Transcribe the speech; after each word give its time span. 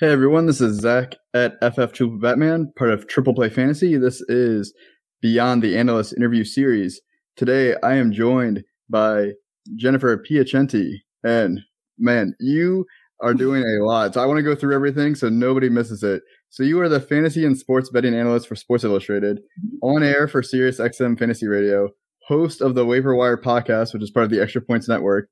Hey 0.00 0.12
everyone, 0.12 0.46
this 0.46 0.60
is 0.60 0.78
Zach 0.78 1.16
at 1.34 1.60
FF2 1.60 2.20
Batman, 2.20 2.72
part 2.76 2.92
of 2.92 3.08
Triple 3.08 3.34
Play 3.34 3.50
Fantasy. 3.50 3.96
This 3.96 4.20
is 4.28 4.72
Beyond 5.22 5.60
the 5.60 5.76
Analyst 5.76 6.12
interview 6.16 6.44
series. 6.44 7.00
Today 7.34 7.74
I 7.82 7.96
am 7.96 8.12
joined 8.12 8.62
by 8.88 9.32
Jennifer 9.74 10.16
Piacenti. 10.16 10.98
And 11.24 11.58
man, 11.98 12.36
you 12.38 12.86
are 13.22 13.34
doing 13.34 13.64
a 13.64 13.84
lot. 13.84 14.14
So 14.14 14.22
I 14.22 14.26
want 14.26 14.36
to 14.36 14.44
go 14.44 14.54
through 14.54 14.76
everything 14.76 15.16
so 15.16 15.28
nobody 15.28 15.68
misses 15.68 16.04
it. 16.04 16.22
So 16.48 16.62
you 16.62 16.80
are 16.80 16.88
the 16.88 17.00
fantasy 17.00 17.44
and 17.44 17.58
sports 17.58 17.90
betting 17.90 18.14
analyst 18.14 18.46
for 18.46 18.54
Sports 18.54 18.84
Illustrated, 18.84 19.40
on 19.82 20.04
air 20.04 20.28
for 20.28 20.44
Sirius 20.44 20.78
XM 20.78 21.18
Fantasy 21.18 21.48
Radio, 21.48 21.88
host 22.28 22.60
of 22.60 22.76
the 22.76 22.86
Waiver 22.86 23.16
Wire 23.16 23.36
podcast, 23.36 23.94
which 23.94 24.04
is 24.04 24.12
part 24.12 24.22
of 24.22 24.30
the 24.30 24.40
Extra 24.40 24.62
Points 24.62 24.88
Network. 24.88 25.28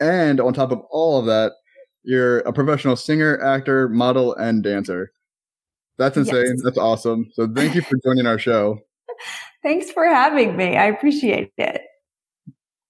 And 0.00 0.40
on 0.40 0.54
top 0.54 0.72
of 0.72 0.80
all 0.90 1.20
of 1.20 1.26
that, 1.26 1.52
you're 2.08 2.38
a 2.38 2.52
professional 2.54 2.96
singer, 2.96 3.38
actor, 3.42 3.86
model, 3.90 4.34
and 4.36 4.62
dancer. 4.62 5.12
That's 5.98 6.16
insane. 6.16 6.46
Yes. 6.46 6.62
That's 6.64 6.78
awesome. 6.78 7.26
So 7.34 7.46
thank 7.54 7.74
you 7.74 7.82
for 7.82 7.98
joining 8.02 8.26
our 8.26 8.38
show. 8.38 8.78
Thanks 9.62 9.90
for 9.90 10.06
having 10.06 10.56
me. 10.56 10.78
I 10.78 10.86
appreciate 10.86 11.52
it. 11.58 11.82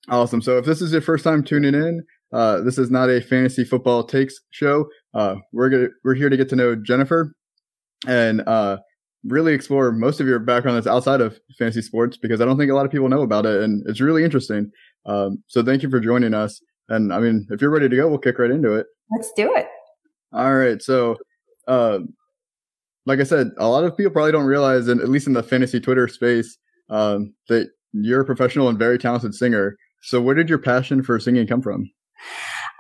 Awesome. 0.09 0.41
So 0.41 0.57
if 0.59 0.67
this 0.67 0.81
is 0.81 0.93
your 0.93 1.01
first 1.01 1.25
time 1.25 1.43
tuning 1.43 1.75
in, 1.75 2.05
uh, 2.33 2.61
this 2.61 2.79
is 2.79 2.93
not 2.93 3.11
a 3.11 3.21
fantasy 3.21 3.65
football 3.65 4.05
takes 4.05 4.39
show. 4.51 4.87
Uh, 5.15 5.37
we're 5.53 5.69
gonna, 5.69 5.89
we're 6.05 6.15
here 6.15 6.29
to 6.29 6.37
get 6.37 6.49
to 6.51 6.57
know 6.57 6.77
Jennifer 6.77 7.35
and 8.07 8.43
uh, 8.43 8.79
really 9.25 9.53
explore 9.53 9.91
most 9.91 10.21
of 10.21 10.29
your 10.29 10.39
background 10.39 10.77
that's 10.77 10.87
outside 10.87 11.21
of 11.21 11.41
fantasy 11.59 11.83
sports 11.83 12.17
because 12.17 12.41
I 12.41 12.45
don't 12.45 12.57
think 12.57 12.71
a 12.71 12.75
lot 12.75 12.87
of 12.87 12.93
people 12.93 13.09
know 13.09 13.23
about 13.23 13.47
it, 13.47 13.63
and 13.63 13.83
it's 13.89 14.01
really 14.01 14.23
interesting. 14.23 14.71
Um, 15.07 15.43
so 15.49 15.65
thank 15.65 15.83
you 15.83 15.91
for 15.91 15.99
joining 15.99 16.35
us. 16.35 16.61
And 16.89 17.13
I 17.13 17.21
mean, 17.21 17.47
if 17.51 17.61
you're 17.61 17.71
ready 17.71 17.89
to 17.89 17.97
go, 17.97 18.09
we'll 18.09 18.19
kick 18.19 18.39
right 18.39 18.51
into 18.51 18.75
it. 18.75 18.87
Let's 19.11 19.33
do 19.33 19.55
it. 19.55 19.67
All 20.33 20.55
right. 20.55 20.81
So, 20.83 21.17
uh, 21.67 22.01
like 23.07 23.21
I 23.21 23.25
said, 23.25 23.51
a 23.59 23.69
lot 23.69 23.85
of 23.85 23.97
people 23.97 24.13
probably 24.13 24.33
don't 24.33 24.45
realize, 24.45 24.89
and 24.89 25.01
at 25.01 25.09
least 25.09 25.27
in 25.27 25.33
the 25.33 25.43
fantasy 25.43 25.81
Twitter 25.81 26.09
space, 26.09 26.59
um, 26.91 27.35
that 27.49 27.71
you're 27.93 28.21
a 28.21 28.25
professional 28.25 28.69
and 28.69 28.79
very 28.79 28.99
talented 28.99 29.35
singer. 29.35 29.77
So, 30.03 30.21
where 30.21 30.35
did 30.35 30.49
your 30.49 30.59
passion 30.59 31.03
for 31.03 31.19
singing 31.19 31.47
come 31.47 31.63
from? 31.63 31.91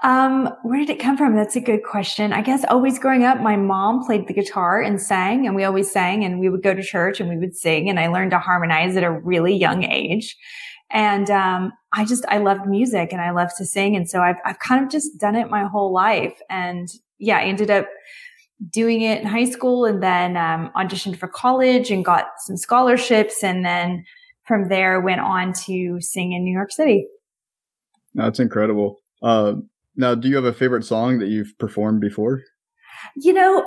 Um, 0.04 0.48
where 0.62 0.78
did 0.78 0.90
it 0.90 1.00
come 1.00 1.16
from? 1.16 1.34
That's 1.34 1.56
a 1.56 1.60
good 1.60 1.82
question. 1.82 2.32
I 2.32 2.40
guess 2.40 2.64
always 2.68 2.98
growing 2.98 3.24
up, 3.24 3.40
my 3.40 3.56
mom 3.56 4.04
played 4.04 4.28
the 4.28 4.34
guitar 4.34 4.80
and 4.80 5.00
sang, 5.00 5.46
and 5.46 5.56
we 5.56 5.64
always 5.64 5.90
sang, 5.90 6.24
and 6.24 6.38
we 6.38 6.48
would 6.48 6.62
go 6.62 6.74
to 6.74 6.82
church 6.82 7.20
and 7.20 7.28
we 7.28 7.36
would 7.36 7.56
sing, 7.56 7.88
and 7.88 7.98
I 7.98 8.08
learned 8.08 8.30
to 8.30 8.38
harmonize 8.38 8.96
at 8.96 9.02
a 9.02 9.10
really 9.10 9.54
young 9.54 9.82
age. 9.84 10.36
And 10.90 11.28
um, 11.30 11.72
I 11.92 12.04
just 12.04 12.24
I 12.28 12.38
loved 12.38 12.66
music 12.66 13.12
and 13.12 13.20
I 13.20 13.30
love 13.30 13.50
to 13.56 13.64
sing, 13.64 13.96
and 13.96 14.08
so 14.08 14.20
I've 14.20 14.36
I've 14.44 14.58
kind 14.58 14.84
of 14.84 14.90
just 14.90 15.18
done 15.18 15.36
it 15.36 15.50
my 15.50 15.64
whole 15.64 15.92
life. 15.92 16.38
And 16.50 16.88
yeah, 17.18 17.38
I 17.38 17.44
ended 17.44 17.70
up 17.70 17.86
doing 18.70 19.02
it 19.02 19.20
in 19.20 19.26
high 19.26 19.48
school, 19.48 19.84
and 19.84 20.02
then 20.02 20.36
um, 20.36 20.70
auditioned 20.76 21.18
for 21.18 21.28
college 21.28 21.90
and 21.90 22.04
got 22.04 22.28
some 22.38 22.56
scholarships, 22.56 23.42
and 23.42 23.64
then 23.64 24.04
from 24.44 24.68
there 24.68 25.00
went 25.00 25.20
on 25.20 25.52
to 25.52 26.00
sing 26.00 26.32
in 26.32 26.44
New 26.44 26.52
York 26.52 26.72
City. 26.72 27.06
That's 28.14 28.40
incredible. 28.40 29.00
Uh, 29.22 29.54
now, 29.96 30.14
do 30.14 30.28
you 30.28 30.36
have 30.36 30.44
a 30.44 30.52
favorite 30.52 30.84
song 30.84 31.18
that 31.18 31.28
you've 31.28 31.56
performed 31.58 32.00
before? 32.00 32.42
You 33.16 33.32
know, 33.32 33.64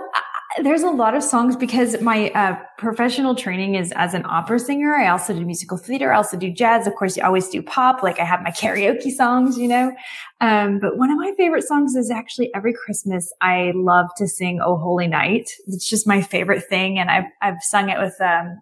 there's 0.64 0.84
a 0.84 0.90
lot 0.90 1.16
of 1.16 1.24
songs 1.24 1.56
because 1.56 2.00
my 2.02 2.30
uh, 2.32 2.58
professional 2.78 3.36
training 3.36 3.76
is 3.76 3.92
as 3.94 4.14
an 4.14 4.24
opera 4.26 4.60
singer. 4.60 4.96
I 4.96 5.08
also 5.08 5.34
do 5.34 5.46
musical 5.46 5.78
theater. 5.78 6.12
I 6.14 6.18
also 6.18 6.38
do 6.38 6.52
jazz. 6.52 6.88
Of 6.88 6.96
course, 6.96 7.18
you 7.18 7.24
always 7.24 7.50
do 7.50 7.62
pop. 7.62 8.04
Like 8.04 8.20
I 8.20 8.24
have 8.24 8.42
my 8.42 8.52
karaoke 8.52 9.12
songs, 9.12 9.58
you 9.58 9.68
know. 9.68 9.94
Um, 10.40 10.80
but 10.80 10.98
one 10.98 11.12
of 11.12 11.18
my 11.18 11.34
favorite 11.38 11.64
songs 11.64 11.96
is 11.96 12.12
actually 12.12 12.54
every 12.54 12.74
Christmas. 12.74 13.32
I 13.42 13.72
love 13.76 14.08
to 14.18 14.28
sing 14.28 14.60
"Oh 14.64 14.78
Holy 14.78 15.08
Night." 15.08 15.50
It's 15.68 15.90
just 15.90 16.08
my 16.08 16.22
favorite 16.22 16.64
thing, 16.66 17.00
and 17.00 17.10
I've 17.10 17.26
I've 17.42 17.62
sung 17.62 17.90
it 17.90 18.00
with 18.00 18.20
um, 18.22 18.60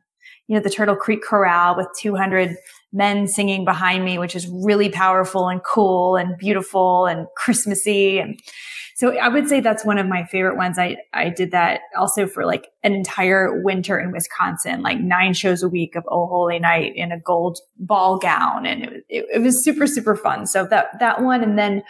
you 0.47 0.55
know 0.55 0.61
the 0.61 0.69
Turtle 0.69 0.95
Creek 0.95 1.21
Chorale 1.23 1.75
with 1.75 1.87
200 1.97 2.55
men 2.91 3.27
singing 3.27 3.65
behind 3.65 4.03
me, 4.03 4.17
which 4.17 4.35
is 4.35 4.47
really 4.47 4.89
powerful 4.89 5.47
and 5.47 5.63
cool 5.63 6.15
and 6.15 6.37
beautiful 6.37 7.05
and 7.05 7.27
Christmassy 7.37 8.19
and 8.19 8.39
so 8.99 9.17
I 9.17 9.29
would 9.29 9.47
say 9.47 9.61
that's 9.61 9.85
one 9.85 9.97
of 9.97 10.07
my 10.07 10.25
favorite 10.25 10.57
ones. 10.57 10.77
I, 10.77 10.97
I 11.13 11.29
did 11.29 11.51
that 11.51 11.79
also 11.97 12.27
for 12.27 12.45
like 12.45 12.67
an 12.83 12.91
entire 12.91 13.63
winter 13.63 13.97
in 13.97 14.11
Wisconsin, 14.11 14.81
like 14.81 14.99
nine 14.99 15.33
shows 15.33 15.63
a 15.63 15.69
week 15.69 15.95
of 15.95 16.03
Oh 16.11 16.27
Holy 16.27 16.59
Night 16.59 16.97
in 16.97 17.13
a 17.13 17.17
gold 17.17 17.59
ball 17.77 18.17
gown. 18.17 18.65
And 18.65 18.83
it, 18.83 19.05
it, 19.07 19.25
it 19.35 19.41
was 19.41 19.63
super, 19.63 19.87
super 19.87 20.17
fun. 20.17 20.45
So 20.45 20.65
that, 20.65 20.99
that 20.99 21.21
one. 21.21 21.41
And 21.41 21.57
then, 21.57 21.81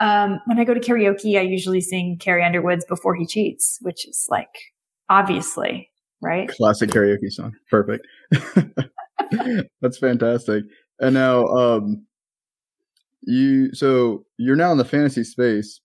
um, 0.00 0.40
when 0.46 0.58
I 0.58 0.64
go 0.64 0.74
to 0.74 0.80
karaoke, 0.80 1.38
I 1.38 1.42
usually 1.42 1.80
sing 1.80 2.18
Carrie 2.18 2.44
Underwood's 2.44 2.84
Before 2.84 3.14
He 3.14 3.26
Cheats, 3.26 3.78
which 3.82 4.04
is 4.04 4.26
like, 4.28 4.50
obviously, 5.08 5.88
right? 6.20 6.48
Classic 6.48 6.90
karaoke 6.90 7.30
song. 7.30 7.54
Perfect. 7.70 8.04
That's 9.80 9.98
fantastic. 9.98 10.64
And 10.98 11.14
now, 11.14 11.46
um, 11.46 12.06
you, 13.22 13.72
so 13.72 14.24
you're 14.36 14.56
now 14.56 14.72
in 14.72 14.78
the 14.78 14.84
fantasy 14.84 15.22
space 15.22 15.80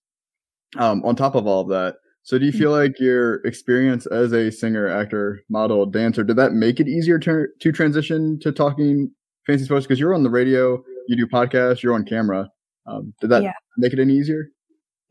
um, 0.78 1.04
on 1.04 1.16
top 1.16 1.34
of 1.34 1.46
all 1.46 1.62
of 1.62 1.68
that. 1.68 1.96
So 2.24 2.38
do 2.38 2.46
you 2.46 2.52
feel 2.52 2.70
like 2.70 3.00
your 3.00 3.44
experience 3.44 4.06
as 4.06 4.32
a 4.32 4.50
singer, 4.52 4.86
actor, 4.86 5.42
model, 5.48 5.84
dancer, 5.86 6.22
did 6.22 6.36
that 6.36 6.52
make 6.52 6.78
it 6.78 6.86
easier 6.86 7.18
to, 7.18 7.46
to 7.60 7.72
transition 7.72 8.38
to 8.40 8.52
talking 8.52 9.10
fancy 9.44 9.64
sports? 9.64 9.86
Because 9.86 9.98
you're 9.98 10.14
on 10.14 10.22
the 10.22 10.30
radio, 10.30 10.82
you 11.08 11.16
do 11.16 11.26
podcasts, 11.26 11.82
you're 11.82 11.94
on 11.94 12.04
camera. 12.04 12.48
Um, 12.86 13.12
did 13.20 13.30
that 13.30 13.42
yeah. 13.42 13.52
make 13.76 13.92
it 13.92 13.98
any 13.98 14.14
easier? 14.14 14.50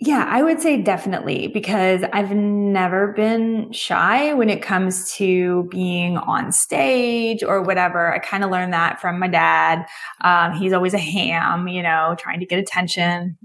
Yeah, 0.04 0.26
I 0.28 0.42
would 0.42 0.60
say 0.60 0.82
definitely 0.82 1.46
because 1.46 2.02
I've 2.12 2.32
never 2.32 3.10
been 3.14 3.72
shy 3.72 4.34
when 4.34 4.50
it 4.50 4.64
comes 4.64 5.12
to 5.12 5.68
being 5.70 6.18
on 6.18 6.52
stage 6.52 7.44
or 7.44 7.62
whatever. 7.62 8.12
I 8.12 8.18
kind 8.18 8.44
of 8.44 8.50
learned 8.50 8.74
that 8.74 9.00
from 9.00 9.20
my 9.20 9.28
dad. 9.28 9.86
Um, 10.22 10.54
he's 10.54 10.74
always 10.74 10.96
a 10.96 10.98
ham, 10.98 11.68
you 11.68 11.84
know, 11.84 12.16
trying 12.18 12.40
to 12.40 12.48
get 12.48 12.58
attention. 12.58 13.38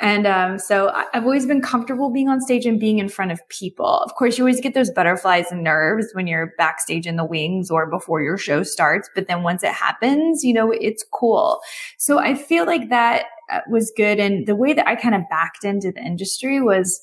And 0.00 0.26
um, 0.26 0.58
so 0.58 0.90
I've 1.12 1.24
always 1.24 1.44
been 1.44 1.60
comfortable 1.60 2.10
being 2.10 2.30
on 2.30 2.40
stage 2.40 2.64
and 2.64 2.80
being 2.80 2.98
in 2.98 3.10
front 3.10 3.30
of 3.30 3.46
people. 3.50 3.84
Of 3.84 4.14
course, 4.14 4.38
you 4.38 4.44
always 4.44 4.62
get 4.62 4.72
those 4.72 4.90
butterflies 4.90 5.52
and 5.52 5.62
nerves 5.62 6.06
when 6.14 6.26
you're 6.26 6.54
backstage 6.56 7.06
in 7.06 7.16
the 7.16 7.24
wings 7.26 7.70
or 7.70 7.90
before 7.90 8.22
your 8.22 8.38
show 8.38 8.62
starts. 8.62 9.10
But 9.14 9.28
then 9.28 9.42
once 9.42 9.62
it 9.62 9.72
happens, 9.72 10.42
you 10.42 10.54
know, 10.54 10.70
it's 10.70 11.04
cool. 11.12 11.60
So 11.98 12.18
I 12.18 12.34
feel 12.34 12.64
like 12.64 12.88
that 12.88 13.26
was 13.68 13.92
good. 13.96 14.18
And 14.18 14.46
the 14.46 14.56
way 14.56 14.72
that 14.72 14.88
I 14.88 14.96
kind 14.96 15.14
of 15.14 15.22
backed 15.30 15.64
into 15.64 15.92
the 15.92 16.02
industry 16.02 16.60
was 16.60 17.00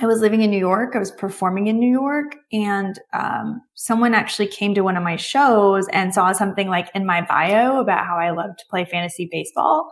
I 0.00 0.06
was 0.06 0.20
living 0.20 0.42
in 0.42 0.50
New 0.50 0.58
York. 0.58 0.96
I 0.96 0.98
was 0.98 1.12
performing 1.12 1.68
in 1.68 1.78
New 1.78 1.90
York 1.90 2.34
and, 2.52 2.98
um, 3.12 3.60
someone 3.74 4.12
actually 4.12 4.48
came 4.48 4.74
to 4.74 4.82
one 4.82 4.96
of 4.96 5.04
my 5.04 5.14
shows 5.14 5.86
and 5.92 6.12
saw 6.12 6.32
something 6.32 6.68
like 6.68 6.88
in 6.96 7.06
my 7.06 7.20
bio 7.22 7.78
about 7.78 8.04
how 8.04 8.16
I 8.16 8.30
love 8.30 8.56
to 8.56 8.64
play 8.68 8.84
fantasy 8.84 9.28
baseball. 9.30 9.88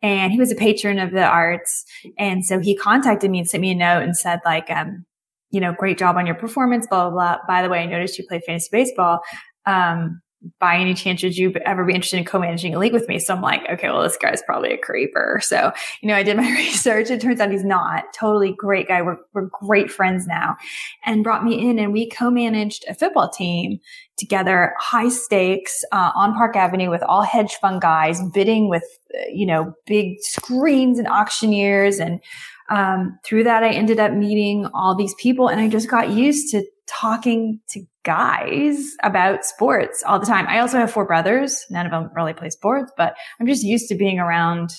And 0.00 0.32
he 0.32 0.38
was 0.38 0.52
a 0.52 0.56
patron 0.56 0.98
of 0.98 1.10
the 1.10 1.24
arts. 1.24 1.84
And 2.18 2.44
so 2.44 2.60
he 2.60 2.76
contacted 2.76 3.30
me 3.30 3.40
and 3.40 3.48
sent 3.48 3.62
me 3.62 3.72
a 3.72 3.74
note 3.74 4.02
and 4.02 4.16
said 4.16 4.40
like, 4.44 4.70
um, 4.70 5.04
you 5.50 5.60
know, 5.60 5.72
great 5.72 5.98
job 5.98 6.16
on 6.16 6.26
your 6.26 6.34
performance, 6.34 6.86
blah, 6.86 7.10
blah, 7.10 7.12
blah. 7.12 7.38
By 7.46 7.62
the 7.62 7.68
way, 7.68 7.80
I 7.80 7.86
noticed 7.86 8.18
you 8.18 8.26
play 8.26 8.40
fantasy 8.44 8.68
baseball. 8.72 9.20
Um, 9.66 10.20
by 10.58 10.76
any 10.76 10.94
chance 10.94 11.22
would 11.22 11.36
you 11.36 11.52
ever 11.64 11.84
be 11.84 11.94
interested 11.94 12.18
in 12.18 12.24
co-managing 12.24 12.74
a 12.74 12.78
league 12.78 12.92
with 12.92 13.08
me? 13.08 13.18
So 13.18 13.34
I'm 13.34 13.42
like, 13.42 13.62
okay, 13.70 13.88
well, 13.88 14.02
this 14.02 14.16
guy's 14.16 14.42
probably 14.42 14.72
a 14.72 14.78
creeper. 14.78 15.40
So, 15.42 15.72
you 16.00 16.08
know, 16.08 16.14
I 16.14 16.22
did 16.22 16.36
my 16.36 16.50
research. 16.56 17.10
It 17.10 17.20
turns 17.20 17.40
out 17.40 17.50
he's 17.50 17.64
not. 17.64 18.04
Totally 18.14 18.52
great 18.52 18.88
guy. 18.88 19.02
We're, 19.02 19.18
we're 19.34 19.48
great 19.60 19.90
friends 19.90 20.26
now 20.26 20.56
and 21.04 21.24
brought 21.24 21.44
me 21.44 21.68
in 21.68 21.78
and 21.78 21.92
we 21.92 22.08
co-managed 22.08 22.84
a 22.88 22.94
football 22.94 23.28
team 23.28 23.78
together, 24.18 24.74
high 24.78 25.08
stakes, 25.08 25.84
uh, 25.92 26.12
on 26.14 26.34
Park 26.34 26.56
Avenue 26.56 26.90
with 26.90 27.02
all 27.02 27.22
hedge 27.22 27.54
fund 27.60 27.80
guys 27.80 28.20
bidding 28.32 28.68
with, 28.68 28.84
uh, 29.14 29.22
you 29.32 29.46
know, 29.46 29.72
big 29.86 30.16
screens 30.20 30.98
and 30.98 31.08
auctioneers. 31.08 31.98
And, 31.98 32.20
um, 32.70 33.18
through 33.24 33.44
that, 33.44 33.62
I 33.62 33.70
ended 33.70 34.00
up 34.00 34.12
meeting 34.12 34.66
all 34.74 34.94
these 34.94 35.14
people 35.14 35.48
and 35.48 35.60
I 35.60 35.68
just 35.68 35.90
got 35.90 36.10
used 36.10 36.50
to 36.52 36.64
talking 36.86 37.60
to 37.70 37.80
guys 38.04 38.94
about 39.02 39.44
sports 39.44 40.02
all 40.06 40.18
the 40.18 40.26
time. 40.26 40.46
I 40.48 40.58
also 40.58 40.78
have 40.78 40.90
four 40.90 41.06
brothers. 41.06 41.64
None 41.70 41.86
of 41.86 41.92
them 41.92 42.10
really 42.14 42.32
play 42.32 42.50
sports, 42.50 42.92
but 42.96 43.14
I'm 43.40 43.46
just 43.46 43.62
used 43.62 43.88
to 43.88 43.94
being 43.94 44.18
around 44.18 44.70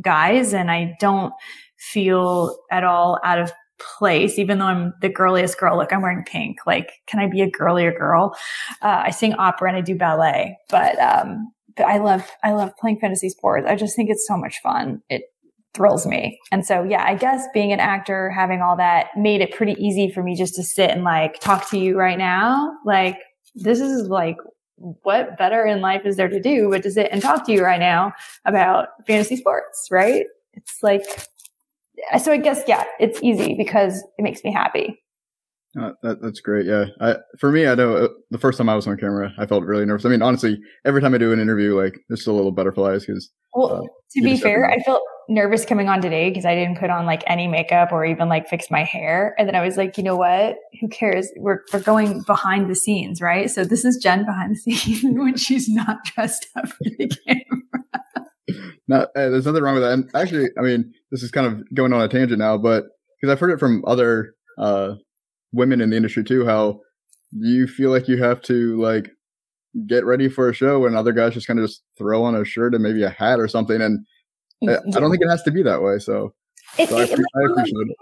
guys 0.00 0.54
and 0.54 0.70
I 0.70 0.96
don't 1.00 1.32
feel 1.78 2.58
at 2.70 2.84
all 2.84 3.18
out 3.24 3.38
of 3.38 3.52
place, 3.78 4.38
even 4.38 4.58
though 4.58 4.66
I'm 4.66 4.92
the 5.00 5.08
girliest 5.08 5.58
girl. 5.58 5.76
Look, 5.76 5.92
I'm 5.92 6.02
wearing 6.02 6.24
pink. 6.24 6.58
Like, 6.66 6.92
can 7.06 7.18
I 7.18 7.26
be 7.26 7.40
a 7.40 7.50
girlier 7.50 7.92
girl? 7.92 8.36
Uh, 8.82 9.04
I 9.06 9.10
sing 9.10 9.34
opera 9.34 9.68
and 9.68 9.76
I 9.76 9.80
do 9.80 9.96
ballet, 9.96 10.56
but, 10.68 10.98
um, 10.98 11.52
but 11.76 11.84
I 11.84 11.98
love, 11.98 12.28
I 12.44 12.52
love 12.52 12.76
playing 12.78 12.98
fantasy 12.98 13.30
sports. 13.30 13.66
I 13.68 13.76
just 13.76 13.96
think 13.96 14.10
it's 14.10 14.26
so 14.26 14.36
much 14.36 14.60
fun. 14.62 15.00
It 15.08 15.22
thrills 15.74 16.06
me. 16.06 16.38
And 16.50 16.66
so, 16.66 16.82
yeah, 16.82 17.04
I 17.04 17.14
guess 17.14 17.46
being 17.54 17.72
an 17.72 17.80
actor, 17.80 18.30
having 18.30 18.60
all 18.60 18.76
that 18.76 19.08
made 19.16 19.40
it 19.40 19.52
pretty 19.52 19.74
easy 19.78 20.10
for 20.10 20.22
me 20.22 20.34
just 20.34 20.54
to 20.56 20.62
sit 20.62 20.90
and 20.90 21.04
like 21.04 21.40
talk 21.40 21.70
to 21.70 21.78
you 21.78 21.96
right 21.96 22.18
now. 22.18 22.76
Like, 22.84 23.18
this 23.54 23.80
is 23.80 24.08
like, 24.08 24.36
what 25.02 25.36
better 25.36 25.66
in 25.66 25.82
life 25.82 26.06
is 26.06 26.16
there 26.16 26.26
to 26.26 26.40
do 26.40 26.70
but 26.70 26.82
to 26.82 26.90
sit 26.90 27.10
and 27.12 27.20
talk 27.20 27.44
to 27.44 27.52
you 27.52 27.62
right 27.62 27.80
now 27.80 28.14
about 28.46 28.88
fantasy 29.06 29.36
sports, 29.36 29.88
right? 29.90 30.24
It's 30.54 30.78
like, 30.82 31.02
so 32.18 32.32
I 32.32 32.38
guess 32.38 32.62
yeah, 32.66 32.84
it's 32.98 33.22
easy 33.22 33.54
because 33.58 34.02
it 34.16 34.22
makes 34.22 34.42
me 34.42 34.50
happy. 34.50 34.98
Uh, 35.78 35.90
that, 36.02 36.22
that's 36.22 36.40
great. 36.40 36.64
Yeah. 36.64 36.86
I, 37.00 37.16
for 37.38 37.52
me, 37.52 37.66
I 37.66 37.74
know 37.74 37.94
uh, 37.94 38.08
the 38.30 38.38
first 38.38 38.56
time 38.56 38.70
I 38.70 38.74
was 38.74 38.86
on 38.86 38.96
camera, 38.96 39.32
I 39.38 39.44
felt 39.44 39.64
really 39.64 39.84
nervous. 39.84 40.06
I 40.06 40.08
mean, 40.08 40.22
honestly, 40.22 40.58
every 40.86 41.02
time 41.02 41.14
I 41.14 41.18
do 41.18 41.32
an 41.32 41.40
interview, 41.40 41.78
like 41.78 42.00
there's 42.08 42.22
still 42.22 42.34
a 42.34 42.36
little 42.36 42.50
butterflies 42.50 43.04
because. 43.04 43.30
Well, 43.52 43.84
uh, 43.84 43.86
to 44.16 44.22
be 44.22 44.38
fair, 44.38 44.70
I 44.70 44.78
felt 44.78 45.02
nervous 45.30 45.64
coming 45.64 45.88
on 45.88 46.02
today 46.02 46.28
because 46.28 46.44
I 46.44 46.54
didn't 46.54 46.78
put 46.78 46.90
on 46.90 47.06
like 47.06 47.22
any 47.26 47.46
makeup 47.46 47.92
or 47.92 48.04
even 48.04 48.28
like 48.28 48.48
fix 48.48 48.70
my 48.70 48.82
hair. 48.82 49.34
And 49.38 49.48
then 49.48 49.54
I 49.54 49.64
was 49.64 49.76
like, 49.76 49.96
you 49.96 50.02
know 50.02 50.16
what? 50.16 50.56
Who 50.80 50.88
cares? 50.88 51.30
We're, 51.36 51.60
we're 51.72 51.80
going 51.80 52.22
behind 52.22 52.68
the 52.68 52.74
scenes, 52.74 53.20
right? 53.20 53.48
So 53.48 53.64
this 53.64 53.84
is 53.84 53.96
Jen 54.02 54.26
behind 54.26 54.56
the 54.56 54.74
scenes 54.74 55.02
when 55.04 55.36
she's 55.36 55.68
not 55.68 56.04
dressed 56.04 56.48
up 56.56 56.68
for 56.68 56.84
the 56.84 57.08
camera. 57.26 58.64
No, 58.88 59.06
there's 59.14 59.46
nothing 59.46 59.62
wrong 59.62 59.74
with 59.74 59.84
that. 59.84 59.92
And 59.92 60.10
actually, 60.14 60.48
I 60.58 60.62
mean, 60.62 60.92
this 61.12 61.22
is 61.22 61.30
kind 61.30 61.46
of 61.46 61.62
going 61.74 61.92
on 61.92 62.02
a 62.02 62.08
tangent 62.08 62.40
now, 62.40 62.58
but 62.58 62.84
because 63.20 63.32
I've 63.32 63.38
heard 63.38 63.52
it 63.52 63.60
from 63.60 63.84
other 63.86 64.34
uh, 64.58 64.94
women 65.52 65.80
in 65.80 65.90
the 65.90 65.96
industry 65.96 66.24
too, 66.24 66.44
how 66.44 66.80
you 67.30 67.68
feel 67.68 67.90
like 67.90 68.08
you 68.08 68.20
have 68.20 68.42
to 68.42 68.80
like 68.80 69.10
get 69.86 70.04
ready 70.04 70.28
for 70.28 70.48
a 70.48 70.54
show 70.54 70.86
and 70.86 70.96
other 70.96 71.12
guys 71.12 71.34
just 71.34 71.46
kind 71.46 71.60
of 71.60 71.66
just 71.66 71.84
throw 71.96 72.24
on 72.24 72.34
a 72.34 72.44
shirt 72.44 72.74
and 72.74 72.82
maybe 72.82 73.04
a 73.04 73.10
hat 73.10 73.38
or 73.38 73.46
something. 73.46 73.80
And 73.80 74.04
I, 74.68 74.76
I 74.76 75.00
don't 75.00 75.10
think 75.10 75.22
it 75.22 75.28
has 75.28 75.42
to 75.44 75.50
be 75.50 75.62
that 75.62 75.82
way. 75.82 75.98
So, 75.98 76.34
it, 76.78 76.88
so 76.88 76.98
I, 76.98 77.04
it, 77.04 77.10
I, 77.10 77.42
appreciate 77.50 77.88
it. 77.88 77.96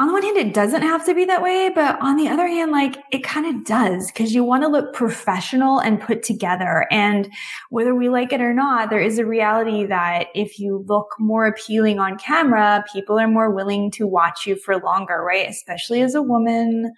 On 0.00 0.06
the 0.06 0.12
one 0.12 0.22
hand, 0.22 0.36
it 0.36 0.54
doesn't 0.54 0.82
have 0.82 1.04
to 1.06 1.14
be 1.14 1.24
that 1.24 1.42
way, 1.42 1.70
but 1.74 2.00
on 2.00 2.16
the 2.16 2.28
other 2.28 2.46
hand, 2.46 2.70
like 2.70 3.02
it 3.10 3.24
kind 3.24 3.46
of 3.46 3.64
does 3.64 4.06
because 4.06 4.32
you 4.32 4.44
want 4.44 4.62
to 4.62 4.68
look 4.68 4.94
professional 4.94 5.80
and 5.80 6.00
put 6.00 6.22
together. 6.22 6.86
And 6.92 7.28
whether 7.70 7.96
we 7.96 8.08
like 8.08 8.32
it 8.32 8.40
or 8.40 8.54
not, 8.54 8.90
there 8.90 9.00
is 9.00 9.18
a 9.18 9.26
reality 9.26 9.84
that 9.86 10.28
if 10.36 10.60
you 10.60 10.84
look 10.86 11.16
more 11.18 11.48
appealing 11.48 11.98
on 11.98 12.16
camera, 12.16 12.84
people 12.92 13.18
are 13.18 13.26
more 13.26 13.50
willing 13.50 13.90
to 13.92 14.06
watch 14.06 14.46
you 14.46 14.54
for 14.54 14.78
longer, 14.78 15.20
right? 15.24 15.48
Especially 15.48 16.00
as 16.00 16.14
a 16.14 16.22
woman 16.22 16.94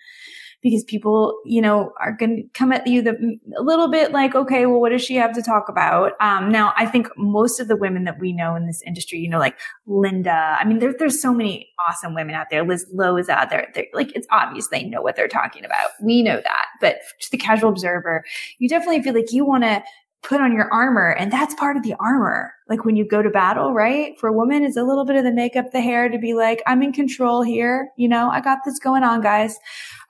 because 0.63 0.85
people, 0.85 1.41
you 1.45 1.63
know, 1.63 1.93
are 2.01 2.13
going 2.13 2.37
to 2.37 2.59
come 2.59 2.73
at 2.73 2.87
you 2.87 3.03
the, 3.03 3.39
a 3.57 3.63
little 3.63 3.91
bit 3.91 4.13
like, 4.13 4.35
okay, 4.35 4.67
well, 4.67 4.81
what 4.81 4.91
does 4.91 5.03
she 5.03 5.17
have 5.17 5.33
to 5.33 5.43
talk 5.43 5.69
about? 5.69 6.13
Um, 6.21 6.51
now 6.51 6.73
I 6.77 6.87
think 6.87 7.09
most 7.17 7.61
of 7.61 7.69
the 7.69 7.77
women 7.77 8.05
that 8.05 8.19
we 8.21 8.33
know 8.33 8.55
in 8.57 8.67
this 8.67 8.83
industry, 8.87 9.19
you 9.19 9.29
know, 9.29 9.39
like 9.39 9.57
Linda, 9.87 10.57
I 10.59 10.65
mean, 10.65 10.79
there, 10.79 10.95
there's 10.99 11.21
so 11.21 11.33
many 11.33 11.69
awesome 11.89 12.15
women 12.15 12.35
out 12.35 12.49
there. 12.51 12.65
Liz 12.65 12.87
Loza 12.95 13.21
is 13.21 13.29
out 13.29 13.51
there. 13.51 13.69
They're, 13.75 13.87
like, 13.95 14.15
it's 14.15 14.27
obvious 14.31 14.69
they 14.69 14.85
know 14.85 15.03
what 15.03 15.17
they're 15.17 15.29
talking 15.29 15.65
about. 15.65 15.91
We 16.03 16.23
know 16.23 16.37
that, 16.37 16.67
but 16.81 16.97
to 17.21 17.31
the 17.31 17.39
casual 17.39 17.71
observer, 17.71 18.25
you 18.59 18.69
definitely 18.69 19.03
feel 19.03 19.15
like 19.15 19.33
you 19.33 19.45
want 19.45 19.65
to 19.65 19.83
put 20.23 20.41
on 20.41 20.53
your 20.53 20.73
armor 20.73 21.11
and 21.11 21.33
that's 21.33 21.55
part 21.55 21.77
of 21.77 21.83
the 21.83 21.95
armor. 21.99 22.53
Like 22.69 22.85
when 22.85 22.97
you 22.97 23.07
go 23.07 23.23
to 23.23 23.31
battle, 23.31 23.73
right? 23.73 24.19
For 24.19 24.29
a 24.29 24.33
woman, 24.33 24.65
it's 24.65 24.77
a 24.77 24.83
little 24.83 25.05
bit 25.05 25.17
of 25.17 25.25
the 25.25 25.33
makeup, 25.33 25.73
the 25.73 25.81
hair 25.81 26.09
to 26.09 26.19
be 26.19 26.35
like, 26.35 26.63
I'm 26.67 26.83
in 26.83 26.93
control 26.93 27.43
here. 27.43 27.91
You 27.97 28.09
know, 28.09 28.29
I 28.31 28.41
got 28.41 28.59
this 28.65 28.79
going 28.79 29.03
on, 29.03 29.23
guys. 29.23 29.57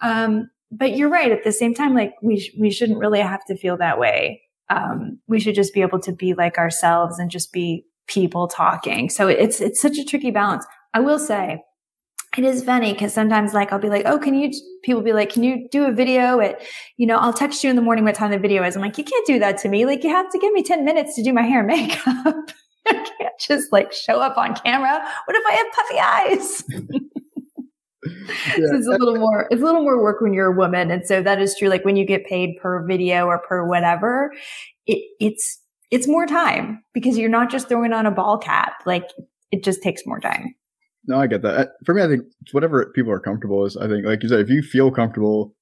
Um, 0.01 0.51
but 0.73 0.97
you're 0.97 1.09
right. 1.09 1.31
At 1.31 1.45
the 1.45 1.53
same 1.53 1.75
time, 1.75 1.95
like 1.95 2.15
we, 2.23 2.41
sh- 2.41 2.55
we 2.59 2.71
shouldn't 2.71 2.99
really 2.99 3.21
have 3.21 3.45
to 3.47 3.57
feel 3.57 3.77
that 3.77 3.99
way. 3.99 4.43
Um, 4.69 5.19
we 5.27 5.41
should 5.41 5.55
just 5.55 5.75
be 5.75 5.83
able 5.83 6.01
to 6.01 6.13
be 6.13 6.35
like 6.35 6.59
ourselves 6.59 7.19
and 7.19 7.31
just 7.31 7.53
be 7.53 7.85
people 8.07 8.49
talking. 8.49 9.11
So 9.11 9.29
it's, 9.29 9.61
it's 9.61 9.81
such 9.81 9.99
a 9.99 10.05
tricky 10.05 10.31
balance. 10.31 10.65
I 10.93 11.01
will 11.01 11.19
say, 11.19 11.63
it 12.39 12.45
is 12.45 12.63
funny 12.63 12.93
because 12.93 13.13
sometimes 13.13 13.55
like 13.55 13.73
I'll 13.73 13.81
be 13.81 13.89
like, 13.89 14.07
oh, 14.07 14.19
can 14.19 14.35
you, 14.35 14.53
people 14.85 15.03
be 15.03 15.13
like, 15.13 15.31
can 15.31 15.43
you 15.43 15.69
do 15.71 15.85
a 15.85 15.93
video 15.93 16.39
at, 16.41 16.63
you 16.97 17.07
know, 17.07 17.17
I'll 17.17 17.33
text 17.33 17.65
you 17.65 17.71
in 17.71 17.77
the 17.77 17.83
morning 17.83 18.05
what 18.05 18.15
time 18.15 18.31
the 18.31 18.39
video 18.39 18.63
is. 18.63 18.77
I'm 18.77 18.83
like, 18.83 18.99
you 18.99 19.05
can't 19.05 19.27
do 19.27 19.39
that 19.41 19.59
to 19.59 19.69
me. 19.69 19.85
Like 19.85 20.05
you 20.05 20.11
have 20.11 20.31
to 20.31 20.39
give 20.39 20.53
me 20.53 20.63
10 20.63 20.85
minutes 20.85 21.17
to 21.17 21.25
do 21.25 21.33
my 21.33 21.43
hair 21.43 21.61
and 21.61 21.67
makeup. 21.67 22.05
I 22.87 22.93
can't 22.93 23.39
just 23.41 23.73
like 23.73 23.93
show 23.93 24.21
up 24.21 24.39
on 24.39 24.55
camera. 24.55 25.05
What 25.25 25.37
if 25.37 25.43
I 25.49 25.53
have 25.53 25.67
puffy 25.73 25.99
eyes? 25.99 26.65
yeah. 28.59 28.67
so 28.69 28.77
it's 28.77 28.87
a 28.87 28.91
little 28.91 29.17
more, 29.17 29.49
it's 29.51 29.61
a 29.61 29.65
little 29.65 29.83
more 29.83 30.01
work 30.01 30.21
when 30.21 30.33
you're 30.33 30.53
a 30.53 30.57
woman. 30.57 30.91
And 30.93 31.05
so 31.05 31.23
that 31.23 31.41
is 31.41 31.57
true. 31.59 31.69
Like 31.69 31.85
when 31.85 31.97
you 31.97 32.05
get 32.05 32.27
paid 32.27 32.59
per 32.63 32.87
video 32.87 33.27
or 33.27 33.39
per 33.41 33.67
whatever, 33.67 34.33
it, 34.87 35.03
it's, 35.19 35.61
it's 35.91 36.07
more 36.07 36.27
time 36.27 36.85
because 36.95 37.19
you're 37.19 37.29
not 37.29 37.51
just 37.51 37.69
throwing 37.69 37.93
on 37.93 38.07
a 38.07 38.13
ball 38.13 38.39
cap. 38.39 38.83
Like 38.87 39.11
it 39.51 39.65
just 39.65 39.83
takes 39.83 40.07
more 40.07 40.21
time. 40.21 40.55
No, 41.07 41.19
I 41.19 41.27
get 41.27 41.43
that. 41.43 41.73
For 41.85 41.95
me, 41.95 42.03
I 42.03 42.09
think 42.09 42.23
it's 42.43 42.55
whatever 42.55 42.93
people 42.95 43.13
are 43.13 43.21
comfortable 43.21 43.65
is, 43.65 43.77
I 43.77 43.89
think, 43.89 44.05
like 44.07 44.23
you 44.23 44.29
said, 44.29 44.41
if 44.41 44.51
you 44.51 44.63
feel 44.63 44.91
comfortable 44.91 45.55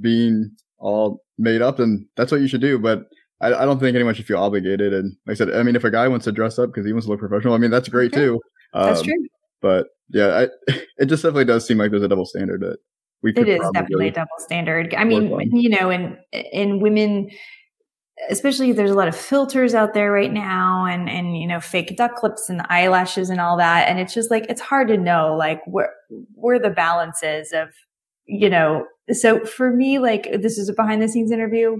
being 0.00 0.50
all 0.78 1.22
made 1.38 1.62
up, 1.62 1.78
then 1.78 2.08
that's 2.16 2.30
what 2.30 2.40
you 2.40 2.48
should 2.48 2.60
do. 2.60 2.78
But 2.78 3.04
I, 3.40 3.54
I 3.54 3.64
don't 3.64 3.80
think 3.80 3.94
anyone 3.94 4.14
should 4.14 4.26
feel 4.26 4.38
obligated. 4.38 4.92
And 4.92 5.16
like 5.26 5.34
I 5.34 5.38
said, 5.38 5.54
I 5.54 5.62
mean, 5.62 5.76
if 5.76 5.84
a 5.84 5.90
guy 5.90 6.06
wants 6.08 6.24
to 6.24 6.32
dress 6.32 6.58
up 6.58 6.70
because 6.70 6.86
he 6.86 6.92
wants 6.92 7.06
to 7.06 7.10
look 7.10 7.20
professional, 7.20 7.54
I 7.54 7.58
mean, 7.58 7.70
that's 7.70 7.88
great 7.88 8.12
okay. 8.12 8.24
too. 8.24 8.40
Um, 8.74 8.86
that's 8.86 9.02
true. 9.02 9.26
But 9.60 9.86
yeah, 10.10 10.46
I, 10.68 10.72
it 10.98 11.06
just 11.06 11.22
definitely 11.22 11.46
does 11.46 11.66
seem 11.66 11.78
like 11.78 11.90
there's 11.90 12.02
a 12.02 12.08
double 12.08 12.26
standard 12.26 12.60
that 12.60 12.78
we 13.22 13.32
It 13.32 13.48
is 13.48 13.60
definitely 13.72 14.08
a 14.08 14.12
double 14.12 14.28
standard. 14.38 14.94
I 14.94 15.04
mean, 15.04 15.30
you 15.52 15.70
know, 15.70 15.90
in 15.90 16.18
in 16.32 16.80
women 16.80 17.30
especially 18.30 18.72
there's 18.72 18.90
a 18.90 18.94
lot 18.94 19.08
of 19.08 19.16
filters 19.16 19.74
out 19.74 19.92
there 19.92 20.12
right 20.12 20.32
now 20.32 20.86
and 20.86 21.08
and 21.08 21.36
you 21.36 21.46
know 21.46 21.60
fake 21.60 21.96
duck 21.96 22.22
lips 22.22 22.48
and 22.48 22.62
eyelashes 22.68 23.30
and 23.30 23.40
all 23.40 23.56
that. 23.56 23.88
And 23.88 23.98
it's 23.98 24.14
just 24.14 24.30
like 24.30 24.46
it's 24.48 24.60
hard 24.60 24.88
to 24.88 24.96
know 24.96 25.34
like 25.36 25.60
where 25.66 25.92
where 26.34 26.58
the 26.58 26.70
balance 26.70 27.22
is 27.22 27.52
of 27.52 27.68
you 28.26 28.48
know 28.48 28.86
so 29.10 29.44
for 29.44 29.70
me 29.70 29.98
like 29.98 30.28
this 30.40 30.58
is 30.58 30.68
a 30.68 30.72
behind 30.72 31.02
the 31.02 31.08
scenes 31.08 31.30
interview. 31.30 31.76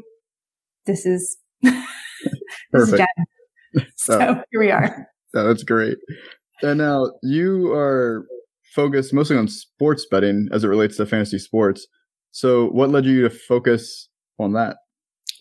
This 0.86 1.06
is 1.06 1.36
perfect 2.72 3.08
this 3.72 3.84
is 3.84 3.92
so, 3.96 4.18
so 4.18 4.42
here 4.50 4.60
we 4.60 4.70
are. 4.70 5.08
so 5.34 5.46
that's 5.46 5.62
great. 5.62 5.98
And 6.62 6.78
now 6.78 7.10
you 7.22 7.72
are 7.72 8.26
focused 8.74 9.12
mostly 9.12 9.36
on 9.36 9.48
sports 9.48 10.06
betting 10.10 10.48
as 10.52 10.64
it 10.64 10.68
relates 10.68 10.96
to 10.96 11.06
fantasy 11.06 11.38
sports. 11.38 11.86
So 12.30 12.66
what 12.66 12.90
led 12.90 13.04
you 13.04 13.22
to 13.22 13.30
focus 13.30 14.08
on 14.38 14.52
that 14.54 14.76